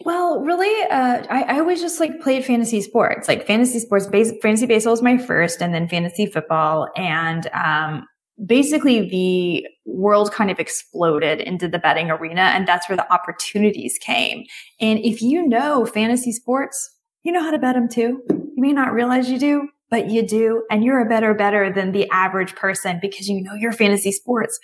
well, 0.06 0.42
really, 0.42 0.72
uh, 0.90 1.24
I, 1.30 1.44
I, 1.44 1.60
always 1.60 1.82
just 1.82 2.00
like 2.00 2.22
played 2.22 2.46
fantasy 2.46 2.82
sports, 2.82 3.28
like 3.28 3.48
fantasy 3.48 3.80
sports. 3.80 4.08
Base, 4.08 4.32
fantasy 4.42 4.66
baseball 4.66 4.94
was 4.94 5.02
my 5.02 5.18
first, 5.18 5.62
and 5.62 5.74
then 5.74 5.88
fantasy 5.88 6.26
football. 6.26 6.90
And 6.96 7.48
um, 7.54 8.08
basically, 8.46 9.10
the 9.10 9.68
world 9.86 10.32
kind 10.32 10.52
of 10.52 10.60
exploded 10.60 11.42
into 11.42 11.68
the 11.68 11.80
betting 11.80 12.12
arena, 12.12 12.42
and 12.42 12.68
that's 12.68 12.90
where 12.90 12.98
the 12.98 13.12
opportunities 13.12 13.98
came. 14.02 14.46
And 14.80 15.00
if 15.00 15.22
you 15.22 15.48
know 15.48 15.86
fantasy 15.86 16.32
sports, 16.32 16.90
you 17.24 17.32
know 17.32 17.42
how 17.42 17.52
to 17.52 17.60
bet 17.60 17.76
them 17.76 17.88
too. 17.88 18.22
You 18.30 18.54
may 18.58 18.74
not 18.74 18.94
realize 18.94 19.30
you 19.30 19.40
do, 19.40 19.70
but 19.90 20.10
you 20.10 20.26
do. 20.26 20.64
And 20.70 20.84
you're 20.84 21.02
a 21.02 21.08
better 21.08 21.34
better 21.34 21.72
than 21.72 21.92
the 21.92 22.10
average 22.10 22.56
person 22.56 23.00
because 23.02 23.30
you 23.30 23.42
know 23.42 23.54
your 23.54 23.72
fantasy 23.72 24.12
sports. 24.12 24.60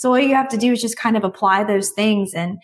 So 0.00 0.08
all 0.08 0.18
you 0.18 0.34
have 0.34 0.48
to 0.48 0.56
do 0.56 0.72
is 0.72 0.80
just 0.80 0.96
kind 0.96 1.14
of 1.14 1.24
apply 1.24 1.64
those 1.64 1.90
things 1.90 2.32
and 2.32 2.56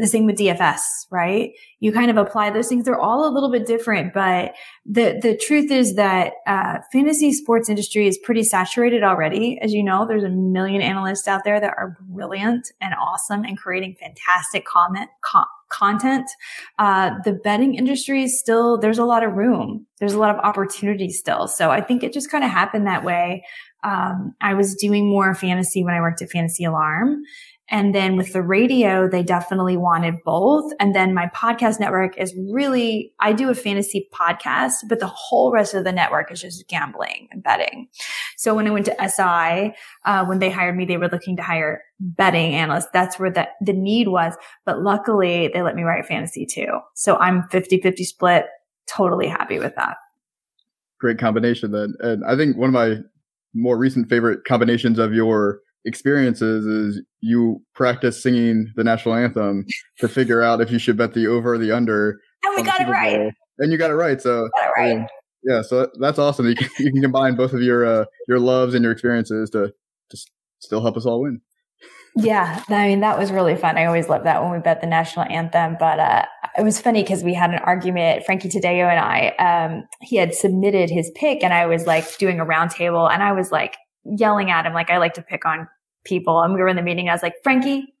the 0.00 0.06
same 0.06 0.24
with 0.24 0.38
DFS, 0.38 0.80
right? 1.10 1.50
You 1.80 1.92
kind 1.92 2.10
of 2.10 2.16
apply 2.16 2.48
those 2.48 2.66
things. 2.66 2.86
They're 2.86 2.98
all 2.98 3.28
a 3.28 3.32
little 3.32 3.50
bit 3.50 3.66
different, 3.66 4.14
but 4.14 4.54
the, 4.86 5.18
the 5.20 5.36
truth 5.36 5.70
is 5.70 5.96
that, 5.96 6.32
uh, 6.46 6.78
fantasy 6.90 7.34
sports 7.34 7.68
industry 7.68 8.06
is 8.06 8.16
pretty 8.16 8.42
saturated 8.42 9.02
already. 9.02 9.58
As 9.60 9.74
you 9.74 9.82
know, 9.82 10.06
there's 10.06 10.24
a 10.24 10.30
million 10.30 10.80
analysts 10.80 11.28
out 11.28 11.42
there 11.44 11.60
that 11.60 11.74
are 11.76 11.98
brilliant 12.08 12.72
and 12.80 12.94
awesome 12.94 13.44
and 13.44 13.58
creating 13.58 13.96
fantastic 14.00 14.64
comment, 14.64 15.10
com- 15.20 15.44
content. 15.68 16.30
Uh, 16.78 17.10
the 17.24 17.32
betting 17.32 17.74
industry 17.74 18.22
is 18.22 18.40
still, 18.40 18.78
there's 18.78 18.98
a 18.98 19.04
lot 19.04 19.22
of 19.22 19.34
room. 19.34 19.86
There's 19.98 20.14
a 20.14 20.18
lot 20.18 20.34
of 20.34 20.42
opportunity 20.42 21.10
still. 21.10 21.48
So 21.48 21.70
I 21.70 21.82
think 21.82 22.02
it 22.02 22.14
just 22.14 22.30
kind 22.30 22.44
of 22.44 22.50
happened 22.50 22.86
that 22.86 23.04
way. 23.04 23.44
Um, 23.84 24.34
I 24.40 24.54
was 24.54 24.74
doing 24.74 25.08
more 25.08 25.34
fantasy 25.34 25.84
when 25.84 25.94
I 25.94 26.00
worked 26.00 26.22
at 26.22 26.30
Fantasy 26.30 26.64
Alarm. 26.64 27.22
And 27.70 27.94
then 27.94 28.16
with 28.16 28.32
the 28.32 28.42
radio, 28.42 29.08
they 29.08 29.22
definitely 29.22 29.76
wanted 29.76 30.14
both. 30.24 30.72
And 30.80 30.94
then 30.94 31.12
my 31.12 31.26
podcast 31.34 31.78
network 31.78 32.16
is 32.16 32.34
really, 32.50 33.12
I 33.20 33.34
do 33.34 33.50
a 33.50 33.54
fantasy 33.54 34.08
podcast, 34.12 34.72
but 34.88 35.00
the 35.00 35.06
whole 35.06 35.52
rest 35.52 35.74
of 35.74 35.84
the 35.84 35.92
network 35.92 36.32
is 36.32 36.40
just 36.40 36.66
gambling 36.68 37.28
and 37.30 37.42
betting. 37.42 37.88
So 38.38 38.54
when 38.54 38.66
I 38.66 38.70
went 38.70 38.86
to 38.86 38.96
SI, 39.08 39.74
uh, 40.06 40.24
when 40.24 40.38
they 40.38 40.48
hired 40.48 40.76
me, 40.76 40.86
they 40.86 40.96
were 40.96 41.10
looking 41.10 41.36
to 41.36 41.42
hire 41.42 41.82
betting 42.00 42.54
analysts. 42.54 42.88
That's 42.94 43.18
where 43.18 43.30
the, 43.30 43.48
the 43.60 43.74
need 43.74 44.08
was. 44.08 44.34
But 44.64 44.82
luckily 44.82 45.50
they 45.52 45.60
let 45.60 45.76
me 45.76 45.82
write 45.82 46.06
fantasy 46.06 46.46
too. 46.46 46.78
So 46.94 47.16
I'm 47.16 47.48
50 47.50 47.82
50 47.82 48.04
split. 48.04 48.46
Totally 48.86 49.28
happy 49.28 49.58
with 49.58 49.74
that. 49.76 49.98
Great 50.98 51.18
combination 51.18 51.70
then. 51.70 51.94
And 52.00 52.24
I 52.24 52.34
think 52.34 52.56
one 52.56 52.68
of 52.68 52.74
my 52.74 52.96
more 53.58 53.76
recent 53.76 54.08
favorite 54.08 54.44
combinations 54.46 54.98
of 54.98 55.12
your 55.12 55.60
experiences 55.84 56.66
is 56.66 57.02
you 57.20 57.62
practice 57.74 58.22
singing 58.22 58.72
the 58.76 58.84
national 58.84 59.14
anthem 59.14 59.64
to 59.98 60.08
figure 60.08 60.42
out 60.42 60.60
if 60.60 60.70
you 60.70 60.78
should 60.78 60.96
bet 60.96 61.14
the 61.14 61.26
over 61.26 61.54
or 61.54 61.58
the 61.58 61.72
under. 61.72 62.20
And 62.44 62.56
we 62.56 62.62
got 62.62 62.80
it 62.80 62.88
right. 62.88 63.32
And 63.58 63.72
you 63.72 63.78
got 63.78 63.90
it 63.90 63.94
right. 63.94 64.20
So 64.20 64.46
it 64.46 64.52
right. 64.76 65.06
Yeah, 65.44 65.62
so 65.62 65.88
that's 66.00 66.18
awesome. 66.18 66.46
You 66.46 66.56
can, 66.56 66.68
you 66.78 66.92
can 66.92 67.02
combine 67.02 67.36
both 67.36 67.52
of 67.52 67.62
your 67.62 67.86
uh, 67.86 68.04
your 68.26 68.38
loves 68.38 68.74
and 68.74 68.82
your 68.82 68.92
experiences 68.92 69.50
to 69.50 69.72
just 70.10 70.30
still 70.58 70.82
help 70.82 70.96
us 70.96 71.06
all 71.06 71.22
win. 71.22 71.40
Yeah, 72.16 72.62
I 72.68 72.88
mean 72.88 73.00
that 73.00 73.18
was 73.18 73.30
really 73.30 73.56
fun. 73.56 73.78
I 73.78 73.84
always 73.84 74.08
love 74.08 74.24
that 74.24 74.42
when 74.42 74.50
we 74.50 74.58
bet 74.58 74.80
the 74.80 74.86
national 74.86 75.26
anthem. 75.30 75.76
But 75.78 76.00
uh, 76.00 76.24
it 76.58 76.64
was 76.64 76.80
funny 76.80 77.02
because 77.02 77.22
we 77.22 77.34
had 77.34 77.50
an 77.50 77.60
argument. 77.60 78.24
Frankie 78.24 78.48
Taddeo 78.48 78.88
and 78.88 78.98
I, 78.98 79.28
um, 79.38 79.84
he 80.00 80.16
had 80.16 80.34
submitted 80.34 80.90
his 80.90 81.10
pick, 81.14 81.42
and 81.42 81.52
I 81.52 81.66
was 81.66 81.86
like 81.86 82.18
doing 82.18 82.40
a 82.40 82.44
roundtable, 82.44 83.10
and 83.10 83.22
I 83.22 83.32
was 83.32 83.52
like 83.52 83.76
yelling 84.04 84.50
at 84.50 84.66
him 84.66 84.72
like 84.72 84.90
I 84.90 84.98
like 84.98 85.14
to 85.14 85.22
pick 85.22 85.44
on 85.44 85.68
people. 86.04 86.40
And 86.40 86.54
we 86.54 86.60
were 86.60 86.68
in 86.68 86.76
the 86.76 86.82
meeting. 86.82 87.08
I 87.08 87.12
was 87.12 87.22
like, 87.22 87.34
Frankie, 87.42 87.94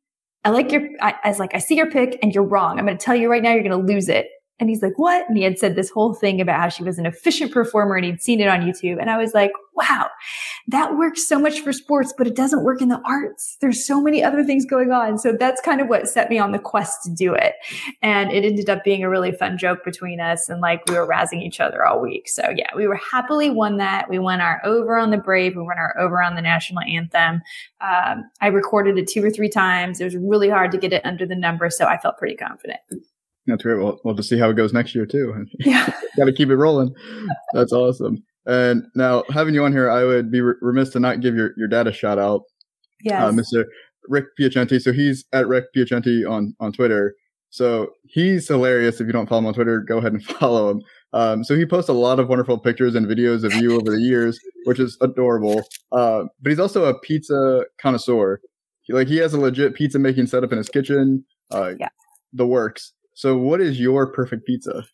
I 0.44 0.50
like 0.50 0.72
your, 0.72 0.82
I, 1.00 1.14
I 1.24 1.28
was 1.28 1.38
like, 1.38 1.54
I 1.54 1.58
see 1.58 1.76
your 1.76 1.90
pick 1.90 2.18
and 2.22 2.34
you're 2.34 2.44
wrong. 2.44 2.78
I'm 2.78 2.86
going 2.86 2.96
to 2.96 3.04
tell 3.04 3.14
you 3.14 3.30
right 3.30 3.42
now, 3.42 3.52
you're 3.52 3.62
going 3.62 3.86
to 3.86 3.92
lose 3.92 4.08
it. 4.08 4.28
And 4.60 4.68
he's 4.68 4.82
like, 4.82 4.98
what? 4.98 5.28
And 5.28 5.36
he 5.36 5.44
had 5.44 5.58
said 5.58 5.76
this 5.76 5.90
whole 5.90 6.14
thing 6.14 6.40
about 6.40 6.60
how 6.60 6.68
she 6.68 6.82
was 6.82 6.98
an 6.98 7.06
efficient 7.06 7.52
performer 7.52 7.94
and 7.94 8.04
he'd 8.04 8.20
seen 8.20 8.40
it 8.40 8.48
on 8.48 8.60
YouTube. 8.60 9.00
And 9.00 9.08
I 9.08 9.16
was 9.16 9.32
like, 9.32 9.52
wow, 9.74 10.10
that 10.66 10.96
works 10.96 11.28
so 11.28 11.38
much 11.38 11.60
for 11.60 11.72
sports, 11.72 12.12
but 12.18 12.26
it 12.26 12.34
doesn't 12.34 12.64
work 12.64 12.82
in 12.82 12.88
the 12.88 13.00
arts. 13.04 13.56
There's 13.60 13.86
so 13.86 14.00
many 14.00 14.22
other 14.24 14.42
things 14.42 14.66
going 14.66 14.90
on. 14.90 15.16
So 15.18 15.36
that's 15.38 15.60
kind 15.60 15.80
of 15.80 15.88
what 15.88 16.08
set 16.08 16.28
me 16.28 16.38
on 16.38 16.50
the 16.50 16.58
quest 16.58 17.04
to 17.04 17.10
do 17.10 17.32
it. 17.34 17.54
And 18.02 18.32
it 18.32 18.44
ended 18.44 18.68
up 18.68 18.82
being 18.82 19.04
a 19.04 19.08
really 19.08 19.30
fun 19.30 19.56
joke 19.56 19.84
between 19.84 20.20
us. 20.20 20.48
And 20.48 20.60
like 20.60 20.84
we 20.88 20.94
were 20.94 21.06
razzing 21.06 21.42
each 21.42 21.60
other 21.60 21.86
all 21.86 22.00
week. 22.00 22.28
So 22.28 22.42
yeah, 22.56 22.70
we 22.74 22.88
were 22.88 23.00
happily 23.12 23.50
won 23.50 23.76
that. 23.76 24.10
We 24.10 24.18
won 24.18 24.40
our 24.40 24.60
over 24.64 24.98
on 24.98 25.12
the 25.12 25.18
Brave. 25.18 25.54
We 25.54 25.62
won 25.62 25.78
our 25.78 25.96
over 25.98 26.20
on 26.20 26.34
the 26.34 26.42
national 26.42 26.82
anthem. 26.82 27.42
Um, 27.80 28.24
I 28.40 28.48
recorded 28.48 28.98
it 28.98 29.06
two 29.06 29.24
or 29.24 29.30
three 29.30 29.48
times. 29.48 30.00
It 30.00 30.04
was 30.04 30.16
really 30.16 30.48
hard 30.48 30.72
to 30.72 30.78
get 30.78 30.92
it 30.92 31.06
under 31.06 31.26
the 31.26 31.36
number. 31.36 31.70
So 31.70 31.86
I 31.86 31.96
felt 31.98 32.18
pretty 32.18 32.34
confident. 32.34 32.80
That's 33.48 33.62
great. 33.62 33.78
We'll, 33.78 33.98
we'll 34.04 34.14
just 34.14 34.28
see 34.28 34.38
how 34.38 34.50
it 34.50 34.54
goes 34.54 34.72
next 34.72 34.94
year 34.94 35.06
too. 35.06 35.46
Yeah. 35.58 35.92
Got 36.16 36.26
to 36.26 36.32
keep 36.32 36.50
it 36.50 36.56
rolling. 36.56 36.94
That's 37.52 37.72
awesome. 37.72 38.22
And 38.46 38.84
now 38.94 39.24
having 39.30 39.54
you 39.54 39.64
on 39.64 39.72
here, 39.72 39.90
I 39.90 40.04
would 40.04 40.30
be 40.30 40.40
remiss 40.40 40.90
to 40.90 41.00
not 41.00 41.20
give 41.20 41.34
your, 41.34 41.52
your 41.56 41.68
dad 41.68 41.86
a 41.86 41.92
shout 41.92 42.18
out. 42.18 42.42
Yeah. 43.02 43.26
Uh, 43.26 43.32
Mr. 43.32 43.64
Rick 44.08 44.26
Piacenti. 44.40 44.80
So 44.80 44.92
he's 44.92 45.24
at 45.32 45.46
Rick 45.46 45.66
Piacenti 45.76 46.28
on, 46.28 46.54
on 46.60 46.72
Twitter. 46.72 47.14
So 47.50 47.88
he's 48.04 48.48
hilarious. 48.48 49.00
If 49.00 49.06
you 49.06 49.12
don't 49.12 49.28
follow 49.28 49.40
him 49.40 49.46
on 49.46 49.54
Twitter, 49.54 49.80
go 49.80 49.98
ahead 49.98 50.12
and 50.12 50.24
follow 50.38 50.70
him. 50.70 50.82
Um, 51.12 51.44
so 51.44 51.56
he 51.56 51.64
posts 51.64 51.88
a 51.88 51.94
lot 51.94 52.20
of 52.20 52.28
wonderful 52.28 52.58
pictures 52.58 52.94
and 52.94 53.06
videos 53.06 53.44
of 53.44 53.54
you 53.54 53.76
over 53.76 53.90
the 53.90 54.00
years, 54.00 54.38
which 54.64 54.78
is 54.78 54.98
adorable. 55.00 55.62
Uh, 55.92 56.24
but 56.42 56.50
he's 56.50 56.60
also 56.60 56.84
a 56.84 56.98
pizza 57.00 57.64
connoisseur. 57.80 58.40
He, 58.82 58.92
like 58.92 59.08
he 59.08 59.16
has 59.18 59.32
a 59.32 59.40
legit 59.40 59.74
pizza 59.74 59.98
making 59.98 60.26
setup 60.26 60.52
in 60.52 60.58
his 60.58 60.68
kitchen. 60.68 61.24
Uh, 61.50 61.72
yeah. 61.78 61.88
The 62.32 62.46
works. 62.46 62.92
So, 63.18 63.36
what 63.36 63.60
is 63.60 63.80
your 63.80 64.12
perfect 64.12 64.46
pizza? 64.46 64.84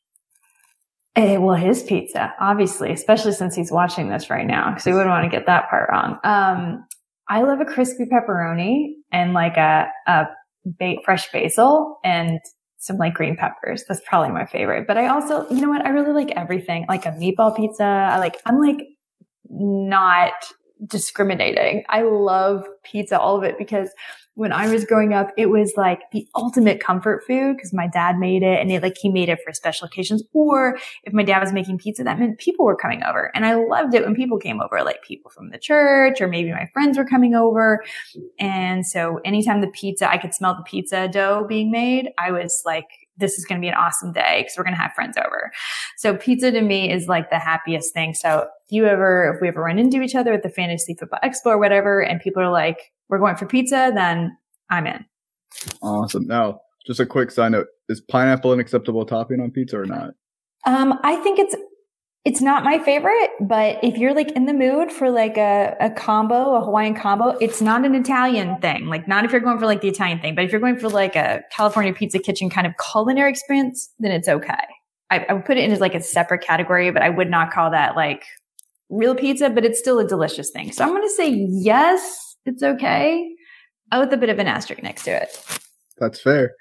Eh, 1.14 1.37
well, 1.37 1.57
his 1.57 1.83
pizza, 1.83 2.33
obviously, 2.40 2.90
especially 2.90 3.33
since 3.33 3.54
he's 3.54 3.71
watching 3.71 4.09
this 4.09 4.31
right 4.31 4.47
now, 4.47 4.71
because 4.71 4.85
he 4.85 4.93
wouldn't 4.95 5.11
want 5.11 5.25
to 5.25 5.28
get 5.31 5.45
that 5.45 5.69
part 5.69 5.90
wrong. 5.90 6.19
Um, 6.25 6.87
I 7.28 7.43
love 7.43 7.61
a 7.61 7.66
crispy 7.66 8.07
pepperoni 8.07 8.95
and 9.12 9.35
like 9.35 9.59
a, 9.59 9.88
a 10.07 10.25
ba- 10.64 11.02
fresh 11.04 11.31
basil 11.33 11.99
and 12.02 12.40
some 12.78 12.97
like 12.97 13.12
green 13.12 13.37
peppers. 13.37 13.85
That's 13.87 14.00
probably 14.09 14.31
my 14.31 14.47
favorite. 14.47 14.87
But 14.87 14.97
I 14.97 15.09
also, 15.09 15.47
you 15.50 15.61
know 15.61 15.69
what? 15.69 15.85
I 15.85 15.90
really 15.90 16.14
like 16.14 16.31
everything. 16.35 16.87
Like 16.88 17.04
a 17.04 17.11
meatball 17.11 17.54
pizza. 17.54 17.85
I 17.85 18.19
like, 18.21 18.40
I'm 18.47 18.59
like 18.59 18.87
not 19.50 20.33
discriminating. 20.87 21.85
I 21.88 22.02
love 22.02 22.66
pizza, 22.83 23.19
all 23.19 23.37
of 23.37 23.45
it 23.45 23.59
because 23.59 23.90
when 24.37 24.52
I 24.52 24.69
was 24.69 24.85
growing 24.85 25.14
up, 25.14 25.31
it 25.37 25.47
was 25.47 25.75
like 25.76 26.00
the 26.11 26.26
ultimate 26.35 26.81
comfort 26.81 27.25
food 27.25 27.57
because 27.57 27.73
my 27.73 27.87
dad 27.87 28.19
made 28.19 28.43
it 28.43 28.61
and 28.61 28.71
it 28.71 28.83
like 28.83 28.97
he 29.00 29.09
made 29.09 29.28
it 29.28 29.38
for 29.45 29.52
special 29.52 29.87
occasions. 29.87 30.25
Or 30.33 30.76
if 31.04 31.12
my 31.12 31.23
dad 31.23 31.40
was 31.40 31.52
making 31.52 31.78
pizza, 31.78 32.02
that 32.02 32.19
meant 32.19 32.38
people 32.38 32.64
were 32.64 32.76
coming 32.76 33.04
over. 33.04 33.31
And 33.35 33.47
I 33.47 33.54
loved 33.54 33.95
it 33.95 34.04
when 34.04 34.16
people 34.16 34.38
came 34.38 34.61
over, 34.61 34.83
like 34.83 35.02
people 35.02 35.31
from 35.31 35.50
the 35.50 35.59
church 35.59 36.21
or 36.21 36.26
maybe 36.26 36.50
my 36.50 36.69
friends 36.73 36.99
were 36.99 37.07
coming 37.07 37.37
over. 37.37 37.85
And 38.40 38.85
so 38.85 39.21
anytime 39.25 39.61
the 39.61 39.69
pizza, 39.69 40.11
I 40.11 40.19
could 40.19 40.35
smell 40.35 40.57
the 40.57 40.64
pizza 40.64 41.07
dough 41.07 41.47
being 41.49 41.71
made, 41.71 42.11
I 42.19 42.33
was 42.33 42.62
like, 42.66 42.88
this 43.16 43.38
is 43.38 43.45
going 43.45 43.61
to 43.61 43.64
be 43.64 43.69
an 43.69 43.75
awesome 43.75 44.12
day 44.12 44.40
because 44.40 44.54
we're 44.59 44.64
going 44.64 44.75
to 44.75 44.81
have 44.81 44.93
friends 44.93 45.16
over. 45.16 45.52
So 45.97 46.16
pizza 46.16 46.50
to 46.50 46.61
me 46.61 46.90
is 46.90 47.07
like 47.07 47.31
the 47.31 47.38
happiest 47.38 47.95
thing. 47.95 48.14
So 48.14 48.49
if 48.66 48.73
you 48.73 48.87
ever, 48.87 49.35
if 49.35 49.40
we 49.40 49.49
ever 49.49 49.62
run 49.62 49.78
into 49.78 50.00
each 50.00 50.14
other 50.14 50.33
at 50.33 50.42
the 50.42 50.49
fantasy 50.49 50.94
football 50.94 51.21
expo 51.23 51.47
or 51.47 51.59
whatever, 51.59 52.00
and 52.00 52.21
people 52.21 52.42
are 52.42 52.50
like, 52.50 52.92
we're 53.09 53.18
going 53.18 53.37
for 53.37 53.47
pizza, 53.47 53.92
then 53.94 54.37
I'm 54.71 54.87
in. 54.87 55.04
Awesome. 55.83 56.26
Now, 56.26 56.61
just 56.87 57.00
a 57.00 57.06
quick 57.06 57.30
side 57.30 57.52
note: 57.52 57.66
is 57.88 58.00
pineapple 58.00 58.52
an 58.52 58.61
acceptable 58.61 59.04
topping 59.04 59.40
on 59.40 59.50
pizza 59.50 59.78
or 59.78 59.87
not? 59.87 60.11
Um, 60.66 60.99
I 61.02 61.16
think 61.16 61.38
it's 61.38 61.54
it's 62.25 62.40
not 62.40 62.64
my 62.64 62.78
favorite, 62.78 63.30
but 63.40 63.78
if 63.83 63.99
you're 63.99 64.14
like 64.14 64.33
in 64.33 64.47
the 64.47 64.54
mood 64.54 64.90
for 64.90 65.11
like 65.11 65.37
a, 65.37 65.76
a 65.78 65.90
combo, 65.90 66.56
a 66.56 66.64
Hawaiian 66.64 66.94
combo, 66.94 67.37
it's 67.38 67.61
not 67.61 67.85
an 67.85 67.94
Italian 67.94 68.59
thing. 68.61 68.87
Like 68.87 69.06
not 69.06 69.26
if 69.26 69.33
you're 69.33 69.42
going 69.42 69.59
for 69.59 69.66
like 69.66 69.83
the 69.83 69.88
Italian 69.88 70.21
thing, 70.21 70.35
but 70.35 70.44
if 70.44 70.50
you're 70.50 70.61
going 70.61 70.78
for 70.78 70.88
like 70.88 71.16
a 71.16 71.42
California 71.54 71.92
pizza 71.92 72.18
kitchen 72.18 72.49
kind 72.49 72.66
of 72.66 72.73
culinary 72.92 73.30
experience, 73.30 73.90
then 73.99 74.11
it's 74.11 74.28
okay. 74.28 74.64
I, 75.11 75.26
I 75.28 75.35
would 75.35 75.44
put 75.44 75.59
it 75.59 75.64
in 75.64 75.71
as 75.71 75.80
like 75.80 75.94
a 75.94 76.00
separate 76.00 76.42
category, 76.42 76.90
but 76.90 77.02
I 77.02 77.11
would 77.11 77.28
not 77.28 77.52
call 77.52 77.71
that 77.73 77.94
like 77.94 78.25
real 78.94 79.14
pizza, 79.14 79.50
but 79.50 79.64
it's 79.64 79.78
still 79.78 79.98
a 79.98 80.06
delicious 80.06 80.50
thing. 80.50 80.72
So 80.72 80.84
I'm 80.84 80.90
going 80.90 81.02
to 81.02 81.10
say 81.10 81.46
yes 81.50 82.24
it's 82.46 82.62
okay. 82.62 83.34
Oh, 83.92 84.00
with 84.00 84.12
a 84.12 84.16
bit 84.16 84.28
of 84.28 84.38
an 84.38 84.46
asterisk 84.46 84.82
next 84.82 85.04
to 85.04 85.22
it. 85.22 85.60
That's 85.98 86.20
fair. 86.20 86.52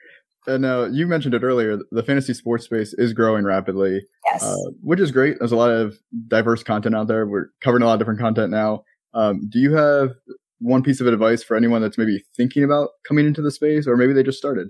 And 0.46 0.66
uh, 0.66 0.90
you 0.92 1.08
mentioned 1.08 1.34
it 1.34 1.44
earlier. 1.44 1.78
The 1.92 2.04
fantasy 2.04 2.34
sports 2.34 2.66
space 2.66 2.94
is 2.98 3.14
growing 3.14 3.46
rapidly, 3.46 4.02
yes, 4.32 4.44
uh, 4.44 4.72
which 4.82 5.00
is 5.00 5.12
great. 5.12 5.38
There's 5.40 5.54
a 5.54 5.58
lot 5.58 5.72
of 5.72 5.98
diverse 6.28 6.64
content 6.64 6.96
out 6.96 7.08
there. 7.08 7.26
We're 7.26 7.48
covering 7.62 7.82
a 7.84 7.86
lot 7.86 7.94
of 7.94 8.00
different 8.00 8.20
content 8.20 8.52
now. 8.52 8.84
Um, 9.14 9.48
do 9.50 9.60
you 9.60 9.74
have 9.74 10.12
one 10.60 10.84
piece 10.84 11.00
of 11.00 11.08
advice 11.08 11.44
for 11.44 11.56
anyone 11.56 11.82
that's 11.82 11.98
maybe 11.98 12.24
thinking 12.36 12.64
about 12.64 12.90
coming 13.08 13.26
into 13.26 13.42
the 13.42 13.52
space, 13.52 13.88
or 13.88 13.96
maybe 13.96 14.12
they 14.12 14.24
just 14.24 14.38
started? 14.38 14.68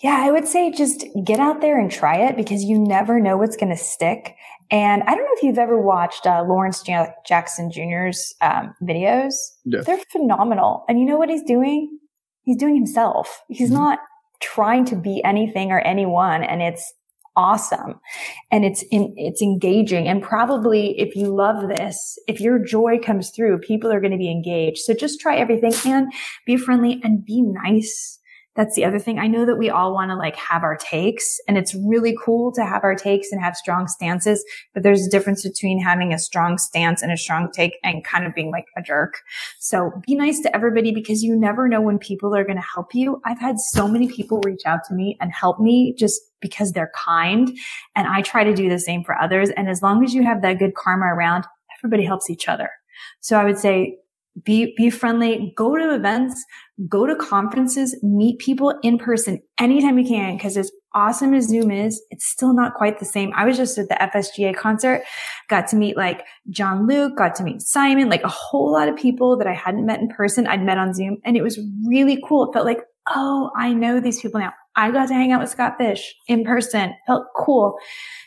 Yeah, 0.00 0.18
I 0.20 0.30
would 0.30 0.46
say 0.46 0.70
just 0.70 1.04
get 1.24 1.40
out 1.40 1.60
there 1.60 1.78
and 1.78 1.90
try 1.90 2.16
it 2.16 2.36
because 2.36 2.64
you 2.64 2.78
never 2.78 3.20
know 3.20 3.36
what's 3.36 3.56
going 3.56 3.70
to 3.70 3.76
stick. 3.76 4.34
And 4.70 5.02
I 5.04 5.14
don't 5.14 5.24
know 5.24 5.30
if 5.32 5.42
you've 5.42 5.58
ever 5.58 5.80
watched 5.80 6.26
uh, 6.26 6.44
Lawrence 6.46 6.82
J- 6.82 7.12
Jackson 7.26 7.70
Jr.'s 7.70 8.34
um, 8.40 8.74
videos. 8.82 9.34
Yeah. 9.64 9.80
They're 9.80 9.98
phenomenal. 10.12 10.84
And 10.88 10.98
you 10.98 11.06
know 11.06 11.16
what 11.16 11.30
he's 11.30 11.42
doing? 11.42 11.98
He's 12.42 12.56
doing 12.56 12.74
himself. 12.74 13.42
He's 13.48 13.68
mm-hmm. 13.68 13.78
not 13.78 13.98
trying 14.40 14.84
to 14.86 14.96
be 14.96 15.22
anything 15.24 15.70
or 15.72 15.80
anyone. 15.80 16.44
And 16.44 16.60
it's 16.62 16.92
awesome. 17.34 18.00
And 18.50 18.64
it's 18.64 18.82
in, 18.90 19.14
it's 19.16 19.40
engaging. 19.40 20.08
And 20.08 20.22
probably 20.22 20.98
if 20.98 21.14
you 21.14 21.34
love 21.34 21.68
this, 21.68 22.18
if 22.26 22.40
your 22.40 22.58
joy 22.58 22.98
comes 22.98 23.30
through, 23.30 23.60
people 23.60 23.90
are 23.92 24.00
going 24.00 24.12
to 24.12 24.18
be 24.18 24.30
engaged. 24.30 24.78
So 24.78 24.92
just 24.92 25.20
try 25.20 25.36
everything 25.36 25.72
and 25.90 26.12
be 26.46 26.56
friendly 26.56 27.00
and 27.04 27.24
be 27.24 27.40
nice 27.40 28.18
that's 28.58 28.74
the 28.74 28.84
other 28.84 28.98
thing. 28.98 29.20
I 29.20 29.28
know 29.28 29.46
that 29.46 29.54
we 29.54 29.70
all 29.70 29.94
want 29.94 30.10
to 30.10 30.16
like 30.16 30.34
have 30.34 30.64
our 30.64 30.76
takes 30.76 31.38
and 31.46 31.56
it's 31.56 31.76
really 31.76 32.18
cool 32.20 32.50
to 32.54 32.64
have 32.64 32.82
our 32.82 32.96
takes 32.96 33.30
and 33.30 33.40
have 33.40 33.56
strong 33.56 33.86
stances, 33.86 34.44
but 34.74 34.82
there's 34.82 35.06
a 35.06 35.10
difference 35.10 35.44
between 35.44 35.80
having 35.80 36.12
a 36.12 36.18
strong 36.18 36.58
stance 36.58 37.00
and 37.00 37.12
a 37.12 37.16
strong 37.16 37.52
take 37.52 37.78
and 37.84 38.04
kind 38.04 38.26
of 38.26 38.34
being 38.34 38.50
like 38.50 38.64
a 38.76 38.82
jerk. 38.82 39.20
So 39.60 39.92
be 40.04 40.16
nice 40.16 40.40
to 40.40 40.56
everybody 40.56 40.90
because 40.90 41.22
you 41.22 41.36
never 41.36 41.68
know 41.68 41.80
when 41.80 42.00
people 42.00 42.34
are 42.34 42.42
going 42.42 42.56
to 42.56 42.62
help 42.74 42.96
you. 42.96 43.22
I've 43.24 43.38
had 43.38 43.60
so 43.60 43.86
many 43.86 44.08
people 44.08 44.40
reach 44.44 44.62
out 44.66 44.80
to 44.88 44.94
me 44.94 45.16
and 45.20 45.30
help 45.30 45.60
me 45.60 45.94
just 45.96 46.20
because 46.40 46.72
they're 46.72 46.90
kind. 46.96 47.56
And 47.94 48.08
I 48.08 48.22
try 48.22 48.42
to 48.42 48.54
do 48.54 48.68
the 48.68 48.80
same 48.80 49.04
for 49.04 49.16
others. 49.16 49.50
And 49.50 49.68
as 49.70 49.82
long 49.82 50.02
as 50.02 50.14
you 50.14 50.24
have 50.24 50.42
that 50.42 50.58
good 50.58 50.74
karma 50.74 51.06
around, 51.06 51.44
everybody 51.78 52.04
helps 52.04 52.28
each 52.28 52.48
other. 52.48 52.70
So 53.20 53.38
I 53.38 53.44
would 53.44 53.58
say 53.58 53.98
be, 54.44 54.74
be 54.76 54.90
friendly, 54.90 55.52
go 55.56 55.76
to 55.76 55.94
events, 55.94 56.44
go 56.88 57.06
to 57.06 57.16
conferences, 57.16 57.96
meet 58.02 58.38
people 58.38 58.78
in 58.82 58.98
person 58.98 59.40
anytime 59.58 59.98
you 59.98 60.06
can. 60.06 60.38
Cause 60.38 60.56
as 60.56 60.70
awesome 60.94 61.34
as 61.34 61.48
Zoom 61.48 61.70
is, 61.70 62.02
it's 62.10 62.26
still 62.26 62.54
not 62.54 62.74
quite 62.74 62.98
the 62.98 63.04
same. 63.04 63.32
I 63.36 63.44
was 63.46 63.56
just 63.56 63.78
at 63.78 63.88
the 63.88 63.94
FSGA 63.94 64.54
concert, 64.56 65.02
got 65.48 65.66
to 65.68 65.76
meet 65.76 65.96
like 65.96 66.24
John 66.50 66.86
Luke, 66.86 67.16
got 67.16 67.34
to 67.36 67.42
meet 67.42 67.62
Simon, 67.62 68.08
like 68.08 68.22
a 68.22 68.28
whole 68.28 68.72
lot 68.72 68.88
of 68.88 68.96
people 68.96 69.36
that 69.38 69.46
I 69.46 69.54
hadn't 69.54 69.86
met 69.86 70.00
in 70.00 70.08
person. 70.08 70.46
I'd 70.46 70.64
met 70.64 70.78
on 70.78 70.94
Zoom 70.94 71.18
and 71.24 71.36
it 71.36 71.42
was 71.42 71.58
really 71.86 72.22
cool. 72.26 72.48
It 72.48 72.52
felt 72.52 72.66
like, 72.66 72.82
oh, 73.14 73.50
I 73.56 73.72
know 73.72 74.00
these 74.00 74.20
people 74.20 74.40
now. 74.40 74.52
I 74.76 74.90
got 74.90 75.08
to 75.08 75.14
hang 75.14 75.32
out 75.32 75.40
with 75.40 75.50
Scott 75.50 75.74
Fish 75.78 76.14
in 76.28 76.44
person. 76.44 76.94
Felt 77.06 77.26
cool. 77.36 77.76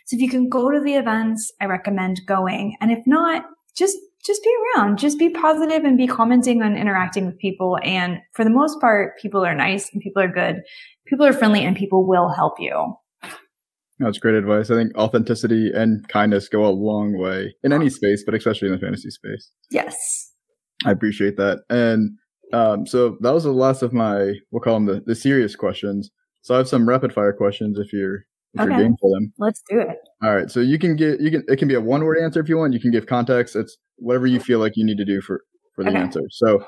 So 0.06 0.16
if 0.16 0.22
you 0.22 0.30
can 0.30 0.50
go 0.50 0.70
to 0.70 0.82
the 0.82 0.96
events, 0.96 1.52
I 1.62 1.66
recommend 1.66 2.22
going. 2.28 2.76
And 2.82 2.92
if 2.92 3.00
not, 3.06 3.46
just 3.76 3.98
just 4.26 4.44
be 4.44 4.54
around, 4.76 5.00
just 5.00 5.18
be 5.18 5.30
positive 5.30 5.84
and 5.84 5.98
be 5.98 6.08
commenting 6.08 6.62
on 6.62 6.76
interacting 6.76 7.26
with 7.26 7.38
people. 7.38 7.78
And 7.84 8.20
for 8.34 8.44
the 8.44 8.50
most 8.50 8.80
part, 8.80 9.20
people 9.20 9.44
are 9.46 9.56
nice 9.56 9.92
and 9.92 10.02
people 10.02 10.22
are 10.22 10.32
good. 10.32 10.62
People 11.08 11.26
are 11.26 11.34
friendly 11.34 11.66
and 11.66 11.76
people 11.76 12.08
will 12.08 12.30
help 12.30 12.60
you. 12.60 12.96
That's 14.00 14.18
great 14.18 14.36
advice. 14.36 14.72
I 14.72 14.76
think 14.76 14.96
authenticity 14.98 15.72
and 15.74 16.08
kindness 16.08 16.48
go 16.48 16.66
a 16.66 16.70
long 16.70 17.18
way 17.20 17.54
in 17.64 17.72
any 17.72 17.90
space, 17.90 18.24
but 18.24 18.34
especially 18.34 18.68
in 18.68 18.74
the 18.74 18.80
fantasy 18.80 19.12
space. 19.12 19.52
Yes. 19.70 20.32
I 20.86 20.92
appreciate 20.92 21.38
that. 21.38 21.60
And 21.70 22.18
um, 22.52 22.88
so 22.88 23.18
that 23.22 23.34
was 23.34 23.44
the 23.44 23.52
last 23.52 23.84
of 23.84 23.94
my, 23.94 24.34
we'll 24.52 24.62
call 24.62 24.74
them 24.74 24.86
the, 24.86 25.04
the 25.06 25.16
serious 25.16 25.56
questions. 25.56 26.10
So 26.42 26.56
I 26.56 26.58
have 26.58 26.68
some 26.68 26.90
rapid 26.90 27.14
fire 27.14 27.34
questions 27.34 27.78
if 27.78 27.94
you're 27.94 28.26
if 28.54 28.62
okay. 28.62 28.70
you're 28.70 28.84
game 28.84 28.96
for 29.00 29.10
them. 29.12 29.34
Let's 29.38 29.62
do 29.70 29.80
it. 29.80 29.98
All 30.24 30.36
right. 30.36 30.50
So 30.50 30.60
you 30.60 30.78
can 30.78 30.96
get 30.96 31.22
you 31.22 31.32
can 31.32 31.44
it 31.48 31.58
can 31.58 31.68
be 31.68 31.76
a 31.76 31.82
one 31.82 32.04
word 32.04 32.18
answer 32.18 32.40
if 32.40 32.50
you 32.50 32.58
want. 32.58 32.74
You 32.74 32.80
can 32.80 32.92
give 32.92 33.06
context. 33.06 33.56
It's 33.56 33.78
whatever 33.98 34.28
you 34.28 34.40
feel 34.40 34.60
like 34.60 34.74
you 34.76 34.86
need 34.86 34.98
to 34.98 35.06
do 35.06 35.22
for 35.22 35.42
for 35.76 35.84
the 35.84 35.92
okay. 35.92 36.00
answer. 36.00 36.22
So 36.30 36.66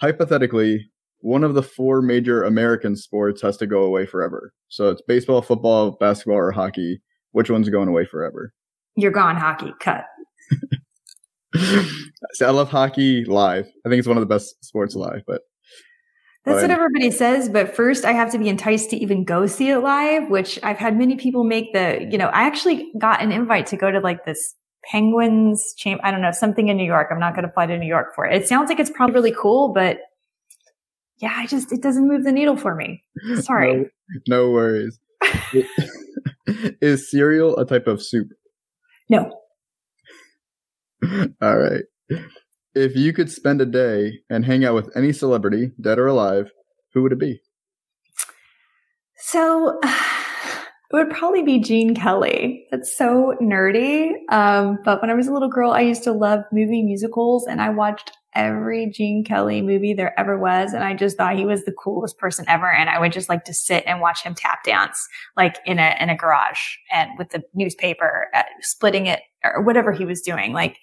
hypothetically, 0.00 0.90
one 1.20 1.44
of 1.44 1.54
the 1.54 1.62
four 1.62 2.02
major 2.02 2.42
American 2.42 2.96
sports 2.96 3.40
has 3.42 3.56
to 3.58 3.66
go 3.66 3.82
away 3.82 4.06
forever. 4.06 4.52
So 4.68 4.90
it's 4.90 5.02
baseball, 5.02 5.42
football, 5.42 5.92
basketball, 5.92 6.36
or 6.36 6.52
hockey. 6.52 7.00
Which 7.30 7.50
one's 7.50 7.68
going 7.70 7.88
away 7.88 8.04
forever? 8.04 8.52
You're 8.96 9.12
gone 9.12 9.36
hockey. 9.36 9.72
Cut. 9.80 10.04
See, 12.34 12.44
I 12.44 12.50
love 12.50 12.68
hockey 12.68 13.24
live. 13.24 13.66
I 13.86 13.88
think 13.88 13.98
it's 13.98 14.08
one 14.08 14.16
of 14.16 14.22
the 14.22 14.26
best 14.26 14.62
sports 14.64 14.94
live, 14.94 15.22
but 15.26 15.42
that's 16.44 16.56
but 16.56 16.62
what 16.62 16.70
everybody 16.72 17.10
says. 17.12 17.48
But 17.48 17.74
first, 17.74 18.04
I 18.04 18.12
have 18.12 18.32
to 18.32 18.38
be 18.38 18.48
enticed 18.48 18.90
to 18.90 18.96
even 18.96 19.22
go 19.24 19.46
see 19.46 19.70
it 19.70 19.78
live, 19.78 20.28
which 20.28 20.58
I've 20.64 20.78
had 20.78 20.98
many 20.98 21.16
people 21.16 21.44
make 21.44 21.72
the, 21.72 22.08
you 22.10 22.18
know, 22.18 22.26
I 22.26 22.42
actually 22.42 22.90
got 22.98 23.22
an 23.22 23.30
invite 23.30 23.66
to 23.68 23.76
go 23.76 23.92
to 23.92 24.00
like 24.00 24.24
this 24.24 24.54
Penguins 24.84 25.72
champ. 25.76 26.00
I 26.02 26.10
don't 26.10 26.20
know, 26.20 26.32
something 26.32 26.66
in 26.66 26.76
New 26.76 26.84
York. 26.84 27.08
I'm 27.12 27.20
not 27.20 27.36
going 27.36 27.46
to 27.46 27.52
fly 27.52 27.66
to 27.66 27.78
New 27.78 27.86
York 27.86 28.14
for 28.16 28.26
it. 28.26 28.42
It 28.42 28.48
sounds 28.48 28.68
like 28.68 28.80
it's 28.80 28.90
probably 28.90 29.14
really 29.14 29.34
cool, 29.38 29.72
but 29.72 29.98
yeah, 31.18 31.32
I 31.36 31.46
just, 31.46 31.70
it 31.70 31.80
doesn't 31.80 32.08
move 32.08 32.24
the 32.24 32.32
needle 32.32 32.56
for 32.56 32.74
me. 32.74 33.04
Sorry. 33.40 33.88
no, 34.26 34.46
no 34.46 34.50
worries. 34.50 34.98
Is 36.80 37.08
cereal 37.08 37.56
a 37.56 37.64
type 37.64 37.86
of 37.86 38.02
soup? 38.02 38.28
No. 39.08 39.32
All 41.40 41.56
right. 41.56 41.84
If 42.74 42.96
you 42.96 43.12
could 43.12 43.30
spend 43.30 43.60
a 43.60 43.66
day 43.66 44.20
and 44.30 44.46
hang 44.46 44.64
out 44.64 44.74
with 44.74 44.96
any 44.96 45.12
celebrity, 45.12 45.72
dead 45.78 45.98
or 45.98 46.06
alive, 46.06 46.50
who 46.94 47.02
would 47.02 47.12
it 47.12 47.18
be? 47.18 47.40
So 49.16 49.78
it 49.84 50.94
would 50.94 51.10
probably 51.10 51.42
be 51.42 51.60
Gene 51.60 51.94
Kelly. 51.94 52.66
That's 52.70 52.96
so 52.96 53.34
nerdy. 53.42 54.12
Um, 54.30 54.78
but 54.84 55.02
when 55.02 55.10
I 55.10 55.14
was 55.14 55.28
a 55.28 55.32
little 55.32 55.50
girl, 55.50 55.72
I 55.72 55.82
used 55.82 56.02
to 56.04 56.12
love 56.12 56.44
movie 56.50 56.82
musicals 56.82 57.46
and 57.46 57.60
I 57.60 57.68
watched 57.68 58.12
every 58.34 58.90
Gene 58.90 59.24
Kelly 59.24 59.60
movie 59.60 59.94
there 59.94 60.18
ever 60.18 60.38
was. 60.38 60.72
And 60.72 60.82
I 60.82 60.94
just 60.94 61.16
thought 61.16 61.36
he 61.36 61.44
was 61.44 61.64
the 61.64 61.72
coolest 61.72 62.18
person 62.18 62.44
ever. 62.48 62.70
And 62.70 62.88
I 62.88 62.98
would 62.98 63.12
just 63.12 63.28
like 63.28 63.44
to 63.44 63.54
sit 63.54 63.84
and 63.86 64.00
watch 64.00 64.22
him 64.22 64.34
tap 64.34 64.64
dance, 64.64 65.06
like 65.36 65.58
in 65.66 65.78
a, 65.78 65.96
in 66.00 66.08
a 66.08 66.16
garage 66.16 66.76
and 66.92 67.10
with 67.18 67.30
the 67.30 67.42
newspaper, 67.54 68.28
uh, 68.34 68.42
splitting 68.60 69.06
it 69.06 69.20
or 69.44 69.62
whatever 69.62 69.92
he 69.92 70.04
was 70.04 70.22
doing. 70.22 70.52
Like 70.52 70.78